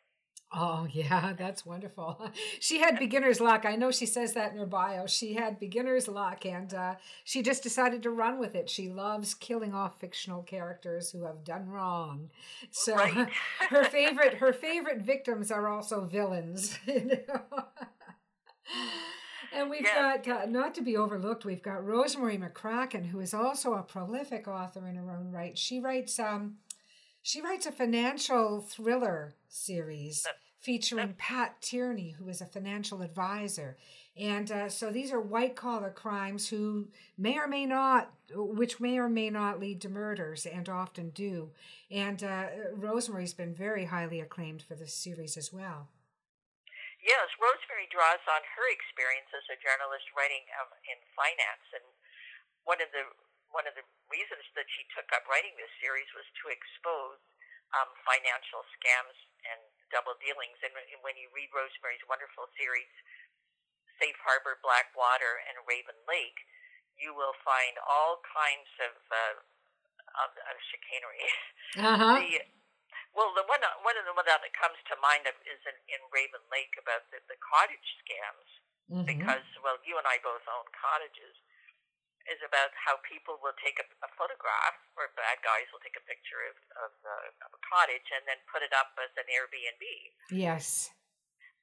[0.54, 2.30] Oh, yeah, that's wonderful.
[2.60, 3.66] She had beginner's luck.
[3.66, 5.08] I know she says that in her bio.
[5.08, 8.70] She had beginner's luck and uh, she just decided to run with it.
[8.70, 12.30] She loves killing off fictional characters who have done wrong.
[12.70, 13.30] So right.
[13.70, 16.78] her favorite her favorite victims are also villains.
[16.86, 17.66] You know?
[19.54, 20.18] And we've yeah.
[20.18, 24.48] got, uh, not to be overlooked, we've got Rosemary McCracken, who is also a prolific
[24.48, 25.58] author in her own right.
[25.58, 26.56] She writes, um,
[27.22, 30.26] she writes a financial thriller series
[30.60, 33.78] featuring Pat Tierney, who is a financial advisor.
[34.18, 38.98] And uh, so these are white collar crimes who may or may not, which may
[38.98, 41.50] or may not lead to murders and often do.
[41.90, 45.90] And uh, Rosemary's been very highly acclaimed for this series as well.
[47.02, 51.82] Yes, Rosemary draws on her experience as a journalist writing um, in finance, and
[52.62, 53.10] one of the
[53.50, 53.82] one of the
[54.12, 57.24] reasons that she took up writing this series was to expose
[57.74, 60.60] um, financial scams and double dealings.
[60.62, 62.92] And when you read Rosemary's wonderful series,
[63.98, 66.38] Safe Harbor, Blackwater, and Raven Lake,
[67.00, 69.36] you will find all kinds of uh,
[70.28, 71.24] of, of chicanery.
[71.80, 72.20] Uh-huh.
[72.24, 72.44] the,
[73.16, 76.44] well, the one one of the one that comes to mind is in, in Raven
[76.52, 78.50] Lake about the, the cottage scams
[78.92, 79.08] mm-hmm.
[79.08, 81.36] because well, you and I both own cottages.
[82.30, 86.06] Is about how people will take a, a photograph, or bad guys will take a
[86.06, 89.84] picture of of, uh, of a cottage and then put it up as an Airbnb.
[90.30, 90.94] Yes.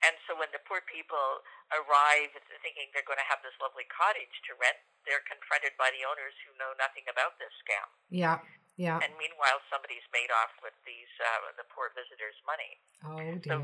[0.06, 1.42] And so when the poor people
[1.74, 2.30] arrive
[2.62, 6.38] thinking they're going to have this lovely cottage to rent, they're confronted by the owners
[6.46, 7.86] who know nothing about this scam.
[8.06, 8.38] Yeah.
[8.78, 9.02] Yeah.
[9.02, 12.78] And meanwhile, somebody's made off with these uh, the poor visitors' money.
[13.02, 13.42] Oh dear.
[13.42, 13.56] So,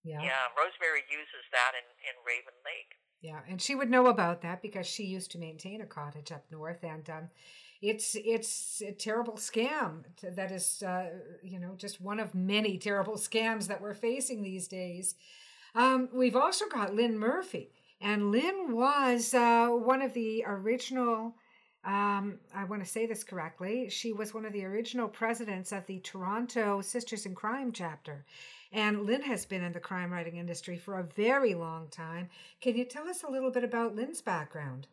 [0.00, 0.24] yeah.
[0.24, 0.44] Yeah.
[0.56, 2.96] Rosemary uses that in in Raven Lake.
[3.20, 6.44] Yeah, and she would know about that because she used to maintain a cottage up
[6.50, 7.28] north, and um,
[7.82, 11.08] it's it's a terrible scam that is uh,
[11.42, 15.14] you know just one of many terrible scams that we're facing these days.
[15.74, 21.34] Um, we've also got Lynn Murphy, and Lynn was uh, one of the original
[21.86, 23.88] um, I want to say this correctly.
[23.88, 28.24] She was one of the original presidents of the Toronto Sisters in Crime chapter.
[28.72, 32.28] And Lynn has been in the crime writing industry for a very long time.
[32.60, 34.88] Can you tell us a little bit about Lynn's background?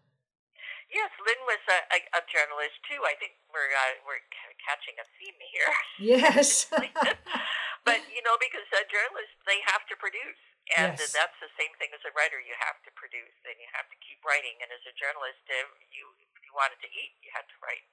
[0.93, 3.01] Yes, Lynn was a, a, a journalist too.
[3.01, 4.21] I think we're uh, we're
[4.61, 5.73] catching a theme here.
[5.97, 6.69] Yes.
[7.87, 10.37] but you know, because a journalist they have to produce,
[10.77, 11.09] and yes.
[11.09, 12.37] that's the same thing as a writer.
[12.37, 14.53] You have to produce, and you have to keep writing.
[14.61, 16.05] And as a journalist, uh, you
[16.53, 17.85] wanted to eat, you had to write.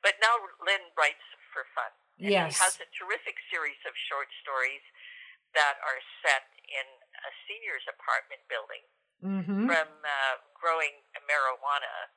[0.00, 1.22] But now Lynn writes
[1.52, 1.92] for fun.
[2.22, 2.54] And yes.
[2.54, 4.86] He has a terrific series of short stories
[5.58, 8.84] that are set in a senior's apartment building
[9.20, 9.66] mm-hmm.
[9.66, 12.14] from uh, growing marijuana,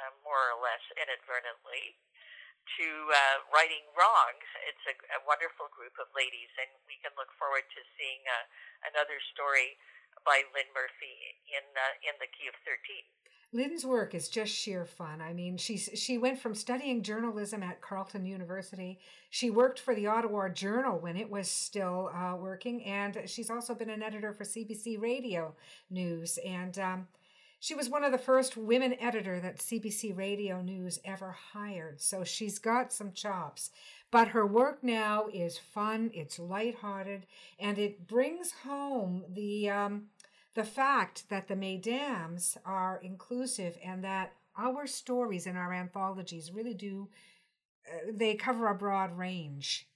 [0.00, 2.00] uh, more or less inadvertently,
[2.80, 4.48] to uh, righting wrongs.
[4.64, 8.48] It's a, a wonderful group of ladies, and we can look forward to seeing uh,
[8.88, 9.76] another story
[10.24, 13.04] by Lynn Murphy in uh, in the Key of Thirteen.
[13.54, 15.20] Lynn's work is just sheer fun.
[15.20, 18.98] I mean, she's she went from studying journalism at Carleton University.
[19.30, 23.72] She worked for the Ottawa Journal when it was still uh, working, and she's also
[23.72, 25.54] been an editor for CBC Radio
[25.88, 26.36] News.
[26.44, 27.06] And um,
[27.60, 32.00] she was one of the first women editor that CBC Radio News ever hired.
[32.00, 33.70] So she's got some chops.
[34.10, 36.10] But her work now is fun.
[36.12, 37.26] It's lighthearted,
[37.60, 39.70] and it brings home the.
[39.70, 40.06] Um,
[40.54, 46.74] the fact that the Mesdames are inclusive and that our stories and our anthologies really
[46.74, 47.08] do
[47.86, 49.88] uh, they cover a broad range.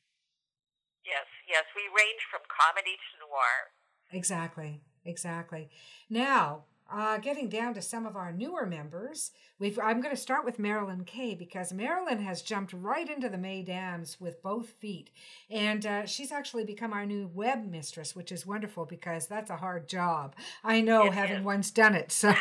[1.05, 3.73] Yes, yes, we range from comedy to noir.
[4.13, 5.71] Exactly, exactly.
[6.11, 10.45] Now, uh, getting down to some of our newer members, we've, I'm going to start
[10.45, 15.11] with Marilyn Kay because Marilyn has jumped right into the Mesdames with both feet.
[15.51, 19.57] And uh, she's actually become our new web mistress, which is wonderful because that's a
[19.57, 20.35] hard job.
[20.65, 21.45] I know, It having is.
[21.45, 22.11] once done it.
[22.11, 22.37] So, and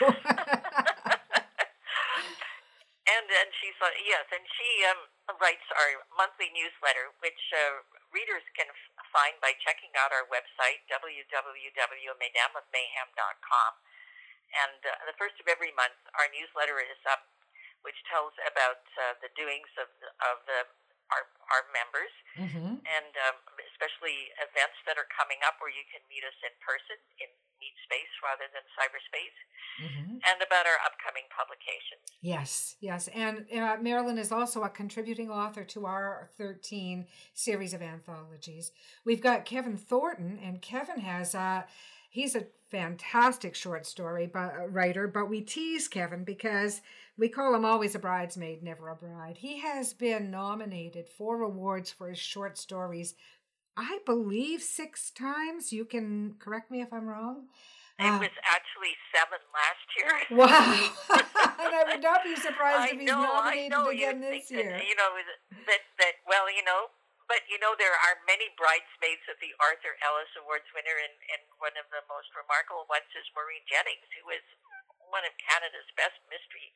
[3.28, 7.84] and she's uh, yes, and she um, writes our monthly newsletter, which uh,
[8.16, 13.72] readers can f- find by checking out our website www.mesdamesofmayhem.com.
[14.56, 17.28] And uh, the first of every month, our newsletter is up,
[17.84, 20.60] which tells about uh, the doings of the, of the
[21.08, 21.24] our
[21.56, 22.84] our members, Mhm.
[22.84, 23.38] and um,
[23.72, 27.30] especially events that are coming up where you can meet us in person in
[27.64, 29.38] Meet Space rather than cyberspace,
[29.80, 30.20] Mhm.
[30.28, 32.04] and about our upcoming publications.
[32.20, 33.08] Yes, yes.
[33.08, 38.74] And uh, Marilyn is also a contributing author to our 13 series of anthologies.
[39.06, 41.64] We've got Kevin Thornton, and Kevin has, uh,
[42.10, 46.82] he's a fantastic short story uh, writer, but we tease Kevin because
[47.18, 49.38] we call him always a bridesmaid, never a bride.
[49.38, 53.16] He has been nominated for awards for his short stories,
[53.76, 55.72] I believe six times.
[55.72, 57.46] You can correct me if I'm wrong.
[58.00, 60.14] It Uh, was actually seven last year.
[60.38, 60.90] Wow.
[61.10, 63.90] and I would not be surprised I if he's know, I nominated know.
[63.90, 64.70] again this year.
[64.70, 65.10] That, you know
[65.66, 66.90] that that well, you know,
[67.28, 71.44] but you know there are many bridesmaids of the Arthur Ellis Awards winner, and and
[71.60, 74.44] one of the most remarkable ones is Maureen Jennings, who is
[75.12, 76.72] one of Canada's best mystery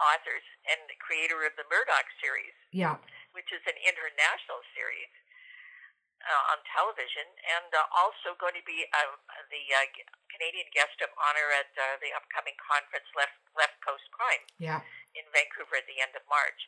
[0.00, 2.96] authors and the creator of the Murdoch series, Yeah.
[3.36, 5.08] which is an international series.
[6.20, 9.16] Uh, on television, and uh, also going to be uh,
[9.48, 9.88] the uh,
[10.28, 14.84] Canadian guest of honor at uh, the upcoming conference, Left Left Coast Crime Yeah.
[15.16, 16.60] in Vancouver at the end of March.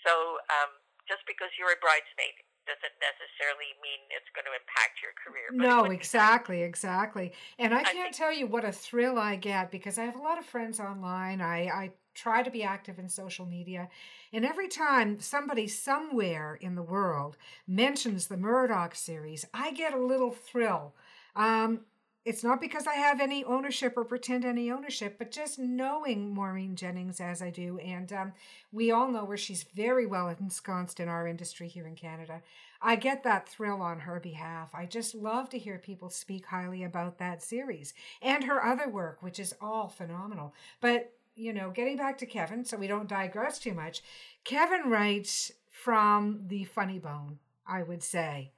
[0.00, 5.12] So um, just because you're a bridesmaid doesn't necessarily mean it's going to impact your
[5.24, 5.48] career.
[5.50, 6.06] No, would be nice.
[6.06, 7.32] exactly, exactly.
[7.58, 10.16] And I I can't think- tell you what a thrill I get because I have
[10.16, 11.40] a lot of friends online.
[11.40, 13.88] I, I try to be active in social media.
[14.32, 19.98] And every time somebody somewhere in the world mentions the Murdoch series, I get a
[20.04, 20.94] little thrill.
[21.36, 21.80] Um,
[22.28, 26.76] it's not because I have any ownership or pretend any ownership, but just knowing Maureen
[26.76, 27.78] Jennings as I do.
[27.78, 28.32] And um,
[28.70, 32.42] we all know where she's very well ensconced in our industry here in Canada.
[32.82, 34.74] I get that thrill on her behalf.
[34.74, 39.22] I just love to hear people speak highly about that series and her other work,
[39.22, 40.52] which is all phenomenal.
[40.82, 44.02] But, you know, getting back to Kevin, so we don't digress too much,
[44.44, 48.52] Kevin writes from the funny bone, I would say.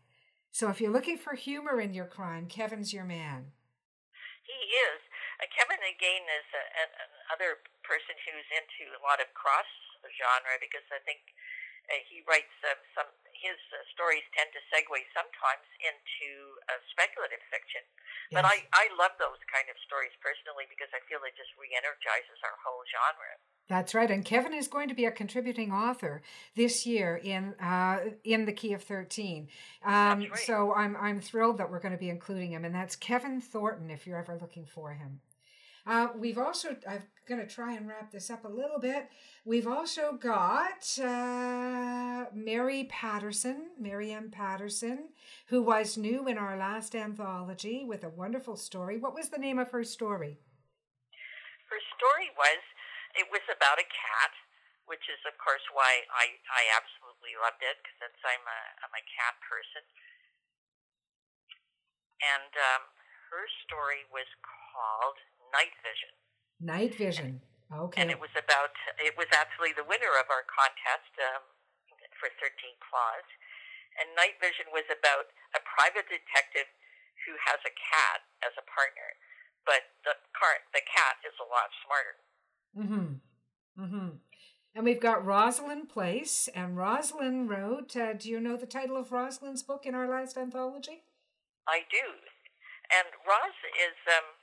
[0.50, 3.52] So if you're looking for humor in your crime, Kevin's your man.
[4.44, 5.00] He is.
[5.40, 6.84] Uh, Kevin, again, is a, a,
[7.28, 9.68] another person who's into a lot of cross
[10.16, 11.20] genre because I think
[11.90, 16.30] uh, he writes uh, some, his uh, stories tend to segue sometimes into
[16.70, 17.82] uh, speculative fiction.
[18.30, 21.66] But I, I love those kind of stories personally because I feel it just re
[21.74, 23.32] energizes our whole genre.
[23.66, 26.22] That's right, and Kevin is going to be a contributing author
[26.54, 29.48] this year in uh, in the Key of Thirteen.
[29.84, 30.38] Um, right.
[30.46, 33.90] So I'm I'm thrilled that we're going to be including him, and that's Kevin Thornton.
[33.90, 35.20] If you're ever looking for him,
[35.86, 39.08] uh, we've also I'm going to try and wrap this up a little bit.
[39.44, 44.30] We've also got uh, Mary Patterson, Mary M.
[44.30, 45.10] Patterson,
[45.46, 48.98] who was new in our last anthology with a wonderful story.
[48.98, 50.38] What was the name of her story?
[51.70, 52.60] her story was
[53.14, 54.34] it was about a cat,
[54.90, 59.04] which is of course why I I absolutely loved it because I'm a I'm a
[59.06, 59.86] cat person,
[62.20, 62.82] and um,
[63.30, 65.18] her story was called
[65.52, 66.12] Night Vision,
[66.60, 67.42] Night Vision.
[67.70, 68.02] Okay.
[68.02, 71.46] and it was about it was actually the winner of our contest um,
[72.18, 73.26] for Thirteen Claws,
[73.98, 76.66] and Night Vision was about a private detective
[77.26, 79.14] who has a cat as a partner,
[79.62, 82.16] but the car the cat is a lot smarter.
[82.74, 83.08] Mm-hmm.
[83.78, 84.10] Mm-hmm.
[84.74, 87.96] And we've got Rosalind Place, and Rosalind wrote.
[87.96, 91.02] Uh, do you know the title of Rosalind's book in our last anthology?
[91.66, 92.06] I do.
[92.90, 94.39] And Roz is um,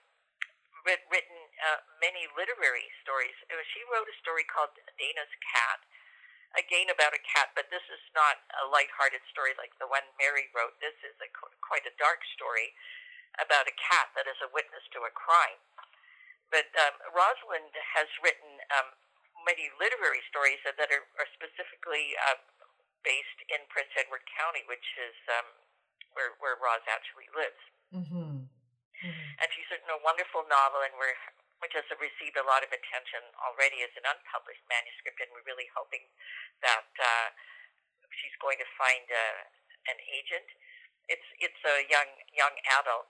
[0.87, 3.35] writ- written uh, many literary stories.
[3.51, 5.83] Uh, she wrote a story called Dana's Cat,
[6.55, 10.47] again about a cat, but this is not a light-hearted story like the one Mary
[10.55, 10.79] wrote.
[10.79, 11.27] This is a,
[11.59, 12.71] quite a dark story
[13.37, 15.59] about a cat that is a witness to a crime.
[16.47, 18.95] But um, Rosalind has written um,
[19.43, 22.39] many literary stories that are, are specifically uh,
[23.03, 25.47] based in Prince Edward County, which is um,
[26.15, 27.63] where where Roz actually lives.
[27.91, 28.36] Mm-hmm.
[29.37, 31.13] And she's written a wonderful novel, and we're
[31.61, 35.65] which has received a lot of attention already as an unpublished manuscript, and we're really
[35.73, 36.05] hoping
[36.61, 37.33] that uh,
[38.13, 39.41] she's going to find uh,
[39.89, 40.45] an agent.
[41.09, 43.09] It's it's a young young adult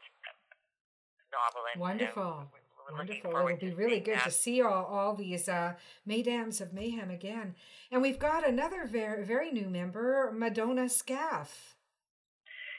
[1.32, 2.48] novel, and wonderful.
[2.48, 3.32] Uh, Wonderful.
[3.36, 4.24] It'll be really good that.
[4.24, 5.74] to see all, all these uh,
[6.06, 7.56] Mesdames of Mayhem again.
[7.92, 11.76] And we've got another very, very new member, Madona Skaff.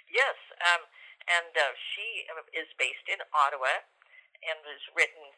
[0.09, 0.88] Yes, um,
[1.29, 3.85] and uh, she uh, is based in Ottawa
[4.41, 5.37] and has written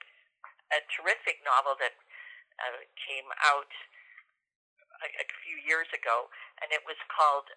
[0.70, 1.98] a terrific novel that
[2.62, 3.70] uh, came out
[5.02, 6.30] a, a few years ago,
[6.62, 7.50] and it was called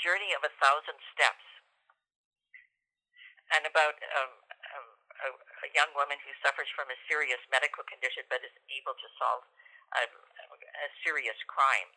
[0.00, 1.46] Journey of a Thousand Steps,
[3.54, 4.32] and about um,
[4.74, 4.88] um,
[5.22, 5.28] a,
[5.62, 9.46] a young woman who suffers from a serious medical condition but is able to solve
[9.94, 11.94] a, a serious crime.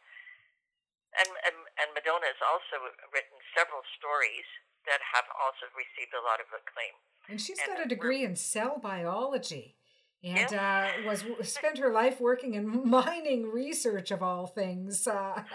[1.17, 4.45] And, and, and Madona has also written several stories
[4.85, 6.95] that have also received a lot of acclaim.
[7.29, 9.75] And she's and got a degree in cell biology
[10.23, 15.07] and uh, was spent her life working in mining research of all things.
[15.07, 15.43] Uh,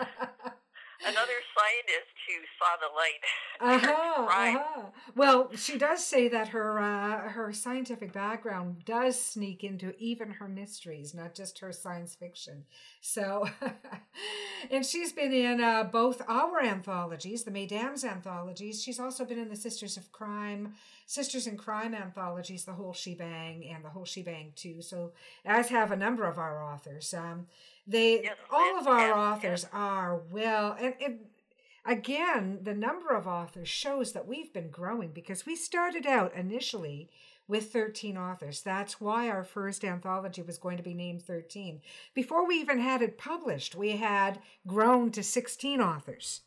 [1.07, 3.85] Another scientist who saw the light.
[3.85, 4.91] Uh-huh, uh-huh.
[5.15, 10.49] Well, she does say that her uh, her scientific background does sneak into even her
[10.49, 12.65] mysteries, not just her science fiction.
[13.07, 13.47] So,
[14.71, 18.83] and she's been in uh, both our anthologies, the Mesdames anthologies.
[18.83, 20.73] She's also been in the Sisters of Crime,
[21.05, 24.81] Sisters in Crime anthologies, the whole shebang, and the whole shebang too.
[24.81, 25.13] So,
[25.45, 27.13] as have a number of our authors.
[27.13, 27.47] Um,
[27.87, 31.19] they all of our authors are well, and, and
[31.85, 37.11] again, the number of authors shows that we've been growing because we started out initially
[37.47, 38.63] with 13 authors.
[38.63, 41.81] That's why our first anthology was going to be named 13.
[42.15, 46.43] Before we even had it published, we had grown to 16 authors.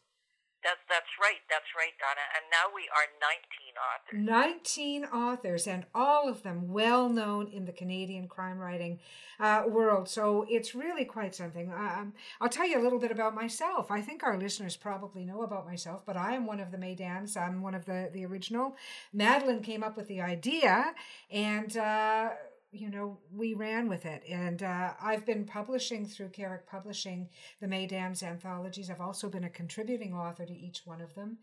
[0.68, 1.40] That's that's right.
[1.50, 2.28] That's right, Donna.
[2.36, 4.52] And now we are 19 authors.
[4.60, 9.00] 19 authors, and all of them well known in the Canadian crime writing
[9.40, 10.10] uh, world.
[10.10, 11.72] So it's really quite something.
[11.72, 12.12] Um,
[12.42, 13.90] I'll tell you a little bit about myself.
[13.90, 17.38] I think our listeners probably know about myself, but I am one of the Mesdames.
[17.38, 18.76] I'm one of the the original.
[19.14, 20.94] Madeline came up with the idea,
[21.32, 21.78] and.
[21.78, 22.32] Uh,
[22.72, 24.24] you know, we ran with it.
[24.30, 27.30] And uh, I've been publishing through Carrick Publishing
[27.62, 28.90] the Mesdames anthologies.
[28.90, 31.38] I've also been a contributing author to each one of them.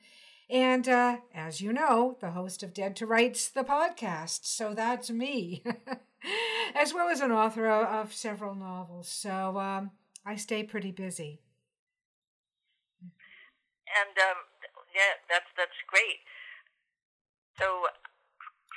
[0.50, 4.40] And uh, as you know, the host of Dead to Rights, the podcast.
[4.44, 5.64] So that's me,
[6.74, 9.08] as well as an author of, of several novels.
[9.08, 9.92] So um,
[10.26, 11.40] I stay pretty busy.
[13.88, 14.38] And um,
[14.94, 16.20] yeah, that's that's great.
[17.58, 17.86] So,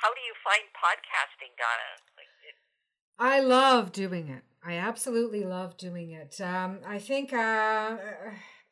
[0.02, 1.92] how do you find podcasting, Donna?
[3.20, 4.44] I love doing it.
[4.64, 6.40] I absolutely love doing it.
[6.42, 7.98] Um, I think, uh,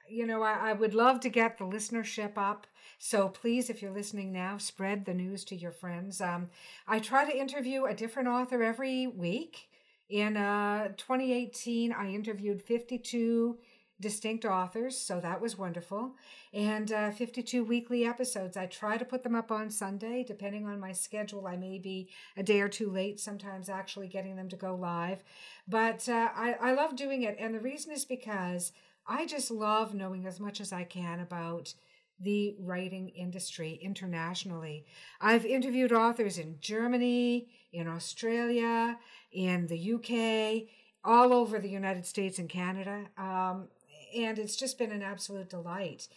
[0.09, 2.67] you know, I, I would love to get the listenership up.
[2.99, 6.21] So please, if you're listening now, spread the news to your friends.
[6.21, 6.49] Um,
[6.87, 9.69] I try to interview a different author every week.
[10.09, 13.57] In uh, 2018, I interviewed 52
[13.99, 16.15] distinct authors, so that was wonderful.
[16.53, 18.57] And uh, 52 weekly episodes.
[18.57, 21.47] I try to put them up on Sunday, depending on my schedule.
[21.47, 25.23] I may be a day or two late, sometimes actually getting them to go live.
[25.67, 27.37] But uh, I, I love doing it.
[27.39, 28.71] And the reason is because
[29.07, 31.73] I just love knowing as much as I can about
[32.19, 34.85] the writing industry internationally.
[35.19, 38.97] I've interviewed authors in Germany, in Australia,
[39.31, 40.69] in the UK,
[41.03, 43.05] all over the United States and Canada.
[43.17, 43.67] Um,
[44.15, 46.07] and it's just been an absolute delight.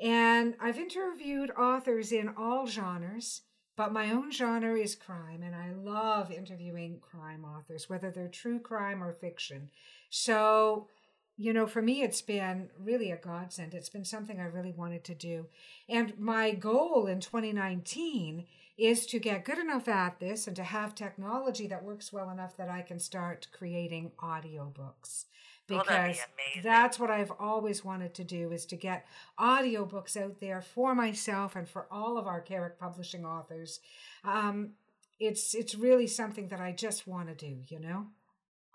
[0.00, 3.42] And I've interviewed authors in all genres,
[3.76, 8.58] but my own genre is crime, and I love interviewing crime authors, whether they're true
[8.58, 9.70] crime or fiction.
[10.10, 10.88] So,
[11.36, 13.74] you know, for me, it's been really a godsend.
[13.74, 15.46] It's been something I really wanted to do.
[15.88, 18.46] And my goal in 2019
[18.78, 22.56] is to get good enough at this and to have technology that works well enough
[22.56, 25.24] that I can start creating audiobooks
[25.66, 26.18] because
[26.62, 29.06] that's what I've always wanted to do is to get
[29.38, 33.80] audiobooks out there for myself and for all of our Carrick Publishing authors.
[34.24, 34.72] Um,
[35.18, 38.06] it's it's really something that I just want to do, you know.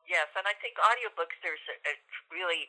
[0.09, 1.93] Yes, and I think audiobooks there's a, a
[2.33, 2.67] really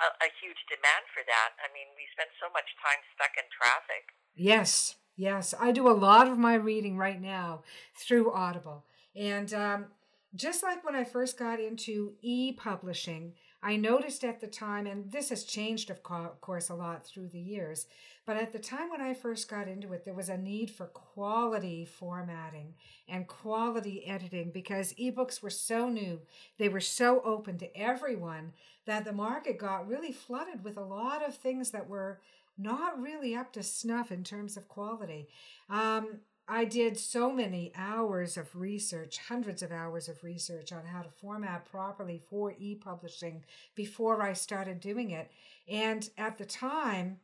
[0.00, 1.56] a, a huge demand for that.
[1.62, 4.12] I mean, we spend so much time stuck in traffic.
[4.34, 7.62] Yes, yes, I do a lot of my reading right now
[7.94, 9.86] through Audible And um,
[10.34, 15.10] just like when I first got into e publishing, I noticed at the time, and
[15.12, 17.86] this has changed, of course, a lot through the years,
[18.26, 20.86] but at the time when I first got into it, there was a need for
[20.86, 22.74] quality formatting
[23.08, 26.20] and quality editing because ebooks were so new.
[26.58, 28.52] They were so open to everyone
[28.86, 32.20] that the market got really flooded with a lot of things that were
[32.58, 35.28] not really up to snuff in terms of quality.
[35.70, 36.20] Um,
[36.52, 41.08] I did so many hours of research, hundreds of hours of research on how to
[41.08, 45.30] format properly for e publishing before I started doing it.
[45.66, 47.20] And at the time,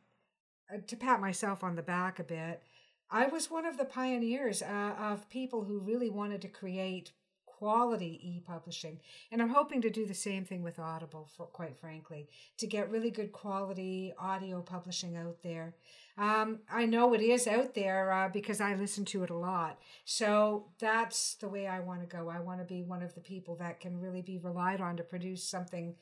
[0.73, 2.63] uh, to pat myself on the back a bit,
[3.11, 7.11] I was one of the pioneers uh, of people who really wanted to create
[7.59, 8.97] quality e-publishing.
[9.31, 12.89] And i'm hoping to do the same thing with audible for quite frankly to get
[12.89, 15.75] really good quality audio publishing out there.
[16.17, 19.77] Um, i know it is out there uh, because i listen to it a lot.
[20.05, 22.29] So that's the way i want to go.
[22.29, 25.03] I want to be one of the people that can really be relied on to
[25.03, 25.95] produce something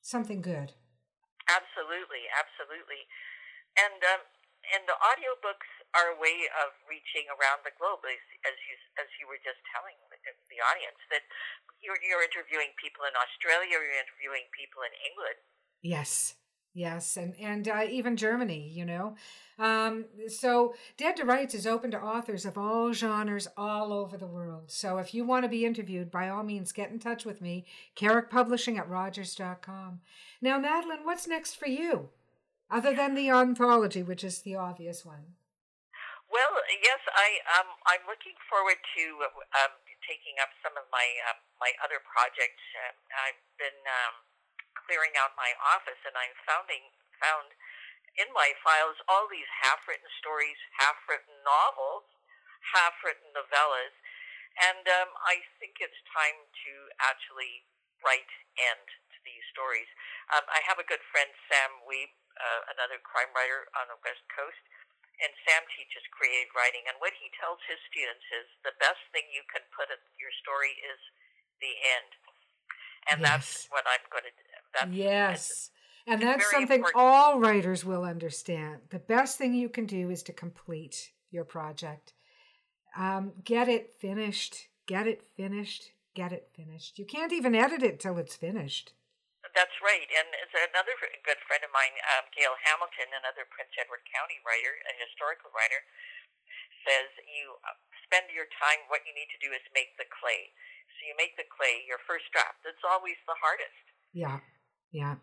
[0.00, 0.72] something good.
[1.48, 3.06] Absolutely absolutely.
[3.78, 4.22] And um,
[4.74, 9.28] and the audiobooks a way of reaching around the globe, as, as you as you
[9.28, 9.96] were just telling
[10.48, 11.24] the audience that
[11.84, 15.38] you're you're interviewing people in Australia, you're interviewing people in England.
[15.84, 16.36] Yes,
[16.72, 19.16] yes, and and uh, even Germany, you know.
[19.58, 24.26] Um, so Dead to Rights is open to authors of all genres all over the
[24.26, 24.70] world.
[24.70, 27.66] So if you want to be interviewed, by all means, get in touch with me,
[27.94, 30.00] Carrick Publishing at Rogers.com.
[30.40, 32.08] Now, Madeline, what's next for you?
[32.70, 35.34] Other than the anthology, which is the obvious one.
[36.32, 39.04] Well, yes, I um, I'm looking forward to
[39.52, 39.76] um,
[40.08, 42.64] taking up some of my uh, my other projects.
[42.72, 42.96] Uh,
[43.28, 44.24] I've been um,
[44.72, 46.88] clearing out my office, and I'm founding
[47.20, 47.52] found
[48.16, 52.08] in my files all these half-written stories, half-written novels,
[52.72, 53.92] half-written novellas,
[54.56, 57.68] and um, I think it's time to actually
[58.00, 59.88] write end to these stories.
[60.32, 64.24] Um, I have a good friend, Sam Wiebe, uh, another crime writer on the West
[64.32, 64.60] Coast
[65.20, 66.84] and Sam teaches creative writing.
[66.88, 70.32] And what he tells his students is the best thing you can put in your
[70.40, 71.00] story is
[71.60, 72.10] the end.
[73.10, 73.28] And yes.
[73.28, 74.46] that's what I'm going to do.
[74.72, 75.70] That's, yes.
[76.06, 76.96] and that's something important.
[76.96, 78.88] all writers will understand.
[78.90, 82.14] The best thing you can do is to complete your project.
[82.96, 84.68] Um, get it finished.
[84.86, 85.90] Get it finished.
[86.14, 86.98] Get it finished.
[86.98, 88.92] You can't even edit it till it's finished.
[89.52, 90.08] That's right.
[90.08, 90.28] And
[90.72, 95.52] another good friend of mine, um, Gail Hamilton, another Prince Edward County writer, a historical
[95.52, 95.84] writer,
[96.88, 97.76] says you uh,
[98.08, 100.52] spend your time, what you need to do is make the clay.
[100.96, 102.64] So you make the clay, your first draft.
[102.64, 103.84] That's always the hardest.
[104.16, 104.40] Yeah,
[104.88, 105.20] yeah.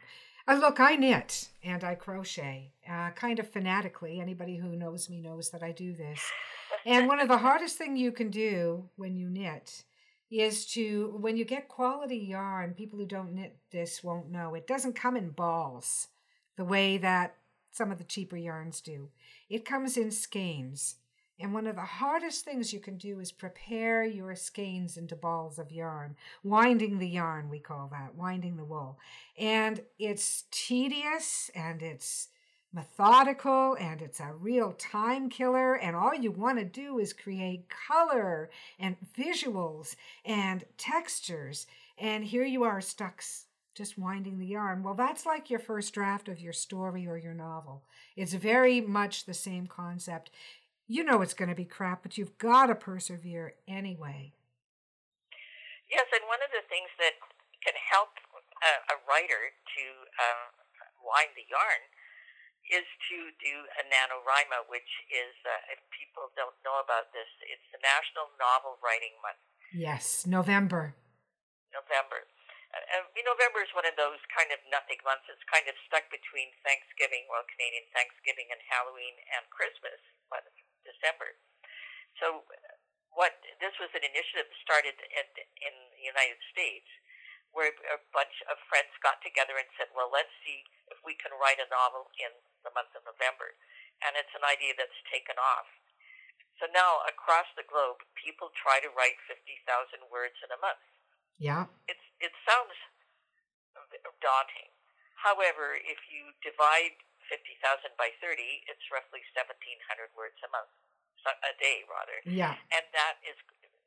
[0.50, 4.20] Uh, look, I knit and I crochet, uh, kind of fanatically.
[4.20, 6.22] Anybody who knows me knows that I do this.
[6.86, 9.84] and one of the hardest thing you can do when you knit
[10.30, 14.54] is to when you get quality yarn, people who don't knit this won't know.
[14.54, 16.08] It doesn't come in balls
[16.56, 17.36] the way that
[17.72, 19.10] some of the cheaper yarns do.
[19.50, 20.96] It comes in skeins.
[21.42, 25.58] And one of the hardest things you can do is prepare your skeins into balls
[25.58, 26.18] of yarn.
[26.44, 29.00] Winding the yarn, we call that, winding the wool.
[29.38, 32.28] And it's tedious and it's
[32.72, 37.66] methodical and it's a real time killer and all you want to do is create
[37.70, 38.50] color
[38.80, 41.66] and visuals and textures
[41.98, 43.24] and here you are stuck
[43.74, 44.84] just winding the yarn.
[44.84, 47.84] Well that's like your first draft of your story or your novel.
[48.16, 50.30] It's very much the same concept.
[50.88, 54.34] You know it's going to be crap but you've got to persevere anyway.
[55.90, 57.18] Yes and one of the things that
[57.66, 58.10] can help
[58.62, 59.84] a, a writer to
[60.22, 60.54] uh,
[61.02, 61.82] wind the yarn
[62.70, 67.66] is to do a NaNoWriMo, which is, uh, if people don't know about this, it's
[67.74, 69.42] the National Novel Writing Month.
[69.74, 70.94] Yes, November.
[71.74, 72.30] November.
[72.70, 75.26] Uh, November is one of those kind of nothing months.
[75.26, 79.98] It's kind of stuck between Thanksgiving, well, Canadian Thanksgiving, and Halloween and Christmas,
[80.30, 80.46] but
[80.86, 81.34] December.
[82.22, 82.46] So,
[83.10, 85.28] what this was an initiative started in,
[85.66, 86.86] in the United States
[87.54, 90.62] where a bunch of friends got together and said, well, let's see
[90.94, 92.30] if we can write a novel in
[92.64, 93.56] the month of November.
[94.04, 95.68] And it's an idea that's taken off.
[96.60, 99.40] So now across the globe, people try to write 50,000
[100.12, 100.84] words in a month.
[101.40, 101.72] Yeah.
[101.88, 102.76] It's, it sounds
[104.20, 104.72] daunting.
[105.16, 106.96] However, if you divide
[107.32, 110.72] 50,000 by 30, it's roughly 1,700 words a month,
[111.28, 112.20] a day rather.
[112.28, 112.56] Yeah.
[112.72, 113.36] And that is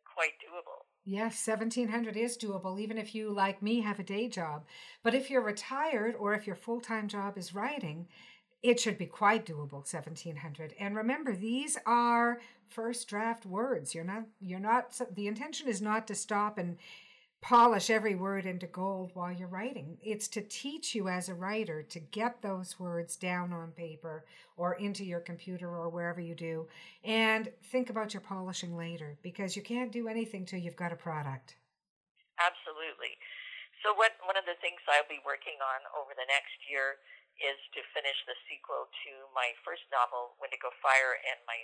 [0.04, 0.88] quite doable.
[1.04, 4.64] Yes, 1700 is doable, even if you, like me, have a day job.
[5.02, 8.06] But if you're retired or if your full time job is writing,
[8.62, 13.94] it should be quite doable 1700 and remember these are first draft words.
[13.94, 16.78] You're not you're not the intention is not to stop and
[17.42, 19.98] polish every word into gold while you're writing.
[20.00, 24.24] It's to teach you as a writer to get those words down on paper
[24.56, 26.68] or into your computer or wherever you do
[27.02, 30.96] and think about your polishing later because you can't do anything till you've got a
[30.96, 31.56] product.
[32.38, 33.18] Absolutely.
[33.82, 37.02] So what one of the things I'll be working on over the next year
[37.40, 41.58] is to finish the sequel to my first novel, Windigo Fire, and my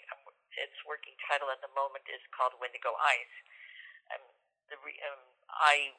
[0.59, 3.37] its working title at the moment is called Windigo Ice.
[4.11, 4.25] Um,
[4.73, 5.95] the um, I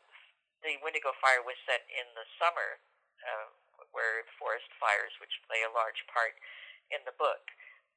[0.66, 2.84] the Windigo Fire was set in the summer,
[3.24, 3.48] uh,
[3.96, 6.36] where forest fires, which play a large part
[6.92, 7.44] in the book,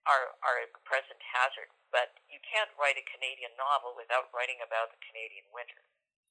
[0.06, 1.70] are are a present hazard.
[1.90, 5.82] But you can't write a Canadian novel without writing about the Canadian winter.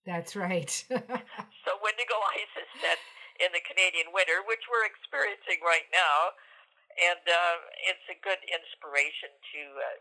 [0.01, 0.71] That's right.
[1.63, 2.97] so Windigo Ice is set
[3.39, 6.35] in the Canadian winter, which we're experiencing right now,
[6.99, 7.57] and uh,
[7.87, 9.97] it's a good inspiration to uh,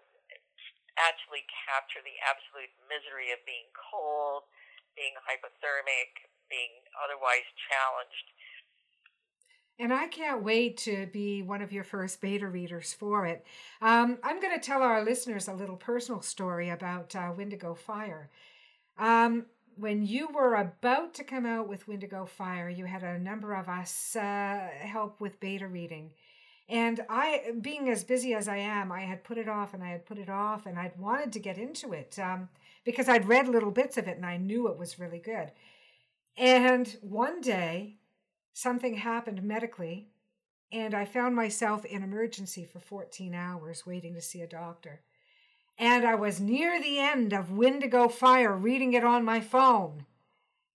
[0.99, 4.49] actually capture the absolute misery of being cold,
[4.99, 8.27] being hypothermic, being otherwise challenged.
[9.81, 13.47] And I can't wait to be one of your first beta readers for it.
[13.81, 18.29] Um, I'm going to tell our listeners a little personal story about uh, Windigo Fire.
[18.99, 19.47] Um,
[19.77, 23.69] when you were about to come out with Windigo Fire, you had a number of
[23.69, 26.13] us uh, help with beta reading.
[26.69, 29.89] And I, being as busy as I am, I had put it off and I
[29.91, 32.49] had put it off and I'd wanted to get into it um,
[32.85, 35.51] because I'd read little bits of it and I knew it was really good.
[36.37, 37.97] And one day,
[38.53, 40.11] something happened medically,
[40.71, 45.01] and I found myself in emergency for 14 hours waiting to see a doctor
[45.81, 50.05] and I was near the end of Windigo Fire reading it on my phone.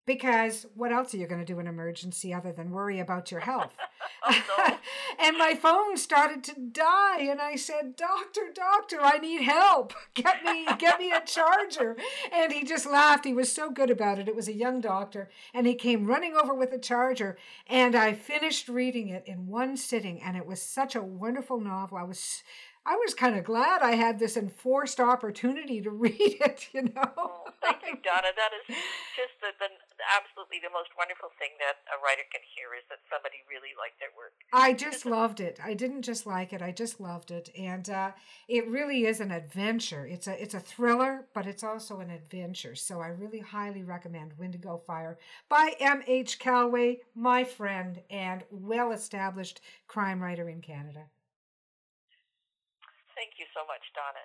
[0.08, 3.39] Because what else are you going to do in emergency other than worry about your
[3.39, 3.76] health?
[4.28, 4.80] oh,
[5.20, 9.93] and my phone started to die, and I said, "Doctor, doctor, I need help.
[10.14, 11.97] Get me, get me a charger."
[12.32, 13.26] And he just laughed.
[13.26, 14.28] He was so good about it.
[14.28, 17.38] It was a young doctor, and he came running over with a charger,
[17.68, 21.97] and I finished reading it in one sitting, and it was such a wonderful novel.
[21.97, 22.43] I was
[22.88, 27.11] I was kind of glad I had this enforced opportunity to read it, you know.
[27.17, 28.29] Oh, thank you, Donna.
[28.38, 28.77] That is
[29.17, 29.69] just the, the
[30.13, 33.99] absolutely the most wonderful thing that a writer can hear is that somebody really liked
[33.99, 34.33] their work.
[34.53, 35.59] I just loved it.
[35.63, 38.11] I didn't just like it; I just loved it, and uh,
[38.47, 40.05] it really is an adventure.
[40.05, 42.75] It's a it's a thriller, but it's also an adventure.
[42.75, 45.17] So I really highly recommend Windigo Fire
[45.49, 46.03] by M.
[46.05, 46.38] H.
[46.38, 51.05] Callaway, my friend and well established crime writer in Canada.
[53.16, 54.24] Thank you so much, Donna.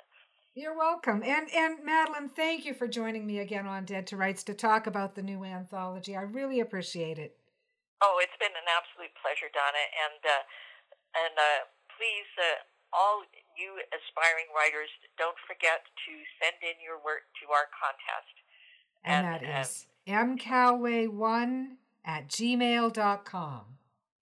[0.54, 1.22] You're welcome.
[1.22, 4.86] And and Madeline, thank you for joining me again on Dead to Rights to talk
[4.86, 6.16] about the new anthology.
[6.16, 7.38] I really appreciate it.
[8.02, 9.84] Oh, it's been an absolute pleasure, Donna.
[9.94, 10.42] And uh,
[11.22, 11.60] and uh,
[11.94, 13.22] please, uh, all
[13.54, 16.12] you aspiring writers, don't forget to
[16.42, 18.34] send in your work to our contest.
[19.04, 23.62] And, and that is mcalway1 at gmail.com.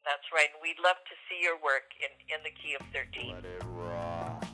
[0.05, 0.49] That's right.
[0.53, 4.48] And we'd love to see your work in, in the key of 13.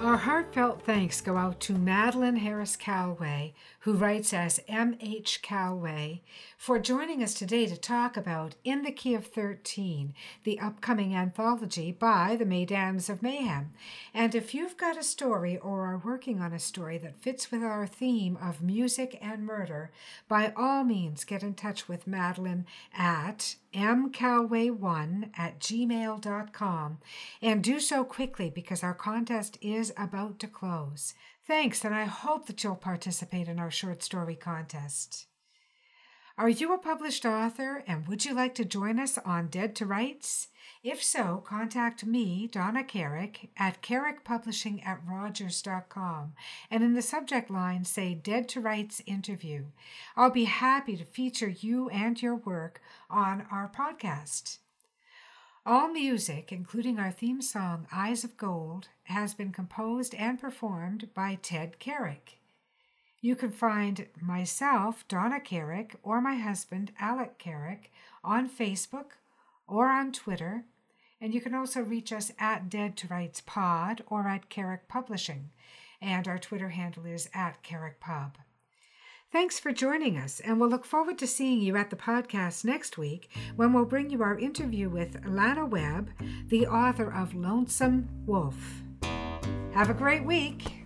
[0.00, 3.54] Our heartfelt thanks go out to Madeline Harris Callaway,
[3.84, 5.42] who writes as M.H.
[5.42, 6.22] Callaway,
[6.56, 10.14] for joining us today to talk about In the Key of 13,
[10.44, 13.72] the upcoming anthology by the Mesdames of Mayhem.
[14.14, 17.62] And if you've got a story or are working on a story that fits with
[17.62, 19.90] our theme of music and murder,
[20.28, 22.64] by all means get in touch with Madeline
[22.96, 26.98] at mcalway1 at gmail.com
[27.42, 31.12] and do so quickly because our contest is about to close.
[31.46, 35.26] Thanks, and I hope that you'll participate in our short story contest.
[36.36, 39.86] Are you a published author and would you like to join us on Dead to
[39.86, 40.48] Rights?
[40.82, 46.32] If so, contact me, Donna Carrick, at carrickpublishing at rogers.com
[46.70, 49.66] and in the subject line say Dead to Rights interview.
[50.16, 54.58] I'll be happy to feature you and your work on our podcast.
[55.66, 61.38] All music, including our theme song Eyes of Gold, has been composed and performed by
[61.40, 62.38] Ted Carrick.
[63.20, 67.90] You can find myself, Donna Carrick, or my husband, Alec Carrick,
[68.22, 69.12] on Facebook
[69.66, 70.64] or on Twitter
[71.24, 75.48] and you can also reach us at Dead to Rights Pod or at Carrick Publishing.
[75.98, 78.36] And our Twitter handle is at Carrick Pub.
[79.34, 82.96] Thanks for joining us, and we'll look forward to seeing you at the podcast next
[82.96, 86.10] week when we'll bring you our interview with Lana Webb,
[86.46, 88.54] the author of Lonesome Wolf.
[89.72, 90.83] Have a great week.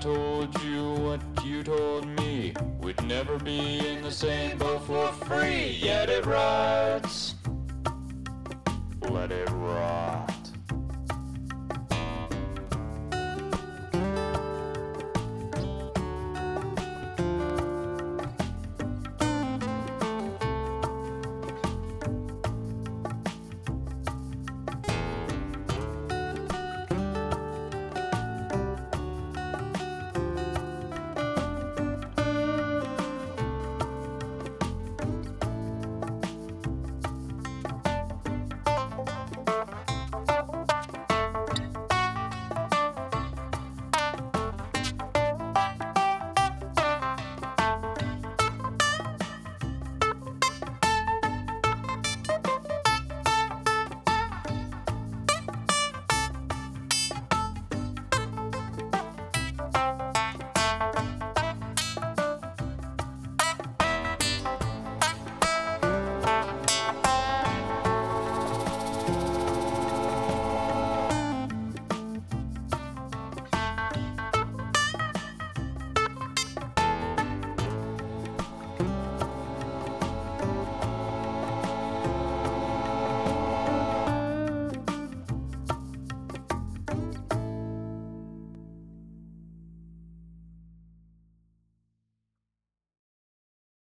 [0.00, 2.52] Told you what you told me.
[2.80, 5.78] We'd never be in the same boat for free.
[5.82, 7.34] Yet it rides.
[9.00, 10.35] Let it rot.